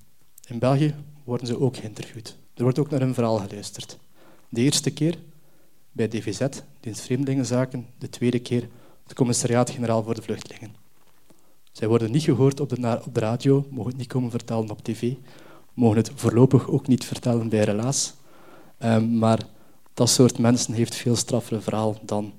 In 0.47 0.59
België 0.59 0.95
worden 1.25 1.47
ze 1.47 1.61
ook 1.61 1.77
geïnterviewd. 1.77 2.37
Er 2.55 2.63
wordt 2.63 2.79
ook 2.79 2.91
naar 2.91 3.01
hun 3.01 3.15
verhaal 3.15 3.39
geluisterd. 3.39 3.99
De 4.49 4.61
eerste 4.61 4.91
keer 4.91 5.19
bij 5.93 6.09
DVZ, 6.09 6.47
Dienst 6.81 7.01
Vreemdelingenzaken, 7.01 7.87
de 7.99 8.11
tweede 8.11 8.39
keer 8.39 8.69
het 9.03 9.15
Commissariaat-Generaal 9.15 10.03
voor 10.03 10.15
de 10.15 10.23
Vluchtelingen. 10.23 10.75
Zij 11.73 11.89
worden 11.89 12.11
niet 12.11 12.23
gehoord 12.23 12.61
op 12.61 12.69
de, 12.69 13.03
op 13.05 13.15
de 13.15 13.21
radio, 13.21 13.67
mogen 13.71 13.91
het 13.91 13.99
niet 13.99 14.09
komen 14.09 14.31
vertellen 14.31 14.71
op 14.71 14.83
tv, 14.83 15.13
mogen 15.79 15.97
het 15.97 16.11
voorlopig 16.15 16.69
ook 16.69 16.87
niet 16.87 17.05
vertellen 17.05 17.49
bij 17.49 17.65
Relaas. 17.65 18.15
Um, 18.79 19.19
maar 19.19 19.39
dat 19.95 20.09
soort 20.09 20.39
mensen 20.39 20.75
heeft 20.75 20.95
veel 20.95 21.17
straffere 21.17 21.61
verhaal 21.61 21.99
dan 22.03 22.33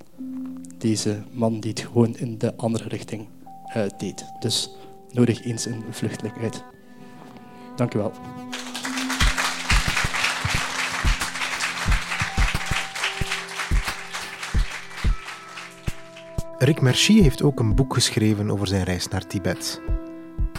deze 0.77 1.23
man 1.31 1.59
die 1.59 1.69
het 1.69 1.79
gewoon 1.79 2.17
in 2.17 2.37
de 2.37 2.55
andere 2.55 2.87
richting 2.87 3.27
uh, 3.75 3.83
deed. 3.97 4.25
Dus 4.39 4.69
nodig 5.11 5.43
eens 5.43 5.65
een 5.65 5.83
vluchteling 5.89 6.37
uit. 6.37 6.63
Dank 7.75 7.93
u 7.93 7.97
wel. 7.97 8.11
Rick 16.57 16.81
Merci 16.81 17.21
heeft 17.21 17.41
ook 17.41 17.59
een 17.59 17.75
boek 17.75 17.93
geschreven 17.93 18.51
over 18.51 18.67
zijn 18.67 18.83
reis 18.83 19.07
naar 19.07 19.27
Tibet. 19.27 19.81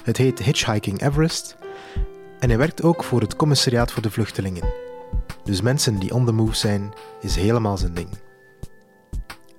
Het 0.02 0.16
heet 0.16 0.38
Hitchhiking 0.38 1.02
Everest 1.02 1.56
en 2.40 2.48
hij 2.48 2.58
werkt 2.58 2.82
ook 2.82 3.04
voor 3.04 3.20
het 3.20 3.36
Commissariaat 3.36 3.92
voor 3.92 4.02
de 4.02 4.10
Vluchtelingen. 4.10 4.72
Dus 5.44 5.60
mensen 5.60 5.98
die 5.98 6.14
on 6.14 6.26
the 6.26 6.32
move 6.32 6.56
zijn, 6.56 6.92
is 7.20 7.36
helemaal 7.36 7.76
zijn 7.76 7.94
ding. 7.94 8.08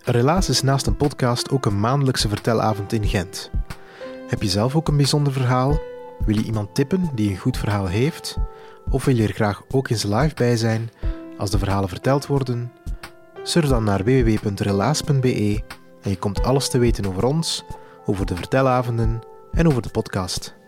Relaas 0.03 0.49
is 0.49 0.61
naast 0.61 0.85
een 0.85 0.97
podcast 0.97 1.51
ook 1.51 1.65
een 1.65 1.79
maandelijkse 1.79 2.29
vertelavond 2.29 2.93
in 2.93 3.07
Gent. 3.07 3.51
Heb 4.27 4.41
je 4.41 4.49
zelf 4.49 4.75
ook 4.75 4.87
een 4.87 4.97
bijzonder 4.97 5.33
verhaal 5.33 5.79
wil 6.25 6.35
je 6.35 6.43
iemand 6.43 6.75
tippen 6.75 7.09
die 7.15 7.29
een 7.29 7.37
goed 7.37 7.57
verhaal 7.57 7.85
heeft? 7.85 8.37
Of 8.89 9.05
wil 9.05 9.15
je 9.15 9.23
er 9.23 9.33
graag 9.33 9.63
ook 9.71 9.89
eens 9.89 10.03
live 10.03 10.35
bij 10.35 10.57
zijn 10.57 10.89
als 11.37 11.49
de 11.49 11.57
verhalen 11.57 11.89
verteld 11.89 12.27
worden? 12.27 12.71
Surf 13.43 13.67
dan 13.67 13.83
naar 13.83 14.03
www.relaas.be 14.03 15.63
en 16.01 16.09
je 16.09 16.17
komt 16.17 16.43
alles 16.43 16.69
te 16.69 16.77
weten 16.77 17.05
over 17.05 17.23
ons, 17.23 17.63
over 18.05 18.25
de 18.25 18.35
vertelavonden 18.35 19.21
en 19.51 19.67
over 19.67 19.81
de 19.81 19.89
podcast. 19.89 20.59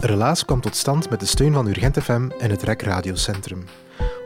Relaas 0.00 0.44
kwam 0.44 0.60
tot 0.60 0.76
stand 0.76 1.10
met 1.10 1.20
de 1.20 1.26
steun 1.26 1.52
van 1.52 1.66
Urgent 1.66 2.02
FM 2.02 2.30
en 2.38 2.50
het 2.50 2.62
REC 2.62 2.82
Radiocentrum. 2.82 3.64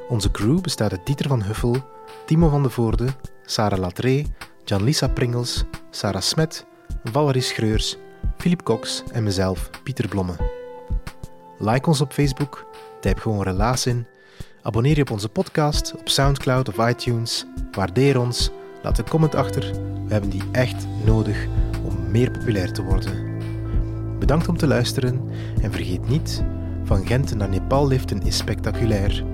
Onze 0.08 0.30
crew 0.30 0.60
bestaat 0.60 0.90
uit 0.90 1.06
Dieter 1.06 1.28
van 1.28 1.42
Huffel, 1.42 1.76
Timo 2.26 2.48
van 2.48 2.62
de 2.62 2.70
Voorde, 2.70 3.08
Sarah 3.44 3.78
Latree, 3.78 4.26
Jan-Lisa 4.64 5.08
Pringels, 5.08 5.64
Sarah 5.90 6.22
Smet, 6.22 6.66
Valerie 7.04 7.42
Schreurs 7.42 7.96
Philip 8.36 8.62
Cox 8.62 9.02
en 9.12 9.22
mezelf, 9.22 9.70
Pieter 9.82 10.08
Blomme. 10.08 10.36
Like 11.58 11.88
ons 11.88 12.00
op 12.00 12.12
Facebook, 12.12 12.66
typ 13.00 13.18
gewoon 13.18 13.42
relaas 13.42 13.86
in, 13.86 14.06
abonneer 14.62 14.96
je 14.96 15.02
op 15.02 15.10
onze 15.10 15.28
podcast 15.28 15.94
op 15.98 16.08
Soundcloud 16.08 16.68
of 16.68 16.88
iTunes, 16.88 17.46
waardeer 17.70 18.20
ons, 18.20 18.50
laat 18.82 18.98
een 18.98 19.08
comment 19.08 19.34
achter, 19.34 19.72
we 20.06 20.12
hebben 20.12 20.30
die 20.30 20.42
echt 20.52 20.86
nodig 21.04 21.46
om 21.84 22.10
meer 22.10 22.30
populair 22.30 22.72
te 22.72 22.82
worden. 22.82 23.31
Bedankt 24.22 24.48
om 24.48 24.56
te 24.56 24.66
luisteren 24.66 25.20
en 25.62 25.72
vergeet 25.72 26.08
niet, 26.08 26.44
van 26.84 27.06
Gent 27.06 27.34
naar 27.34 27.48
Nepal 27.48 27.86
liften 27.86 28.22
is 28.22 28.36
spectaculair, 28.36 29.24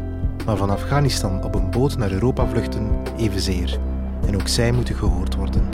maar 0.46 0.56
van 0.56 0.70
Afghanistan 0.70 1.44
op 1.44 1.54
een 1.54 1.70
boot 1.70 1.98
naar 1.98 2.12
Europa 2.12 2.46
vluchten 2.46 2.90
evenzeer. 3.16 3.78
En 4.26 4.34
ook 4.34 4.48
zij 4.48 4.72
moeten 4.72 4.94
gehoord 4.94 5.34
worden. 5.34 5.68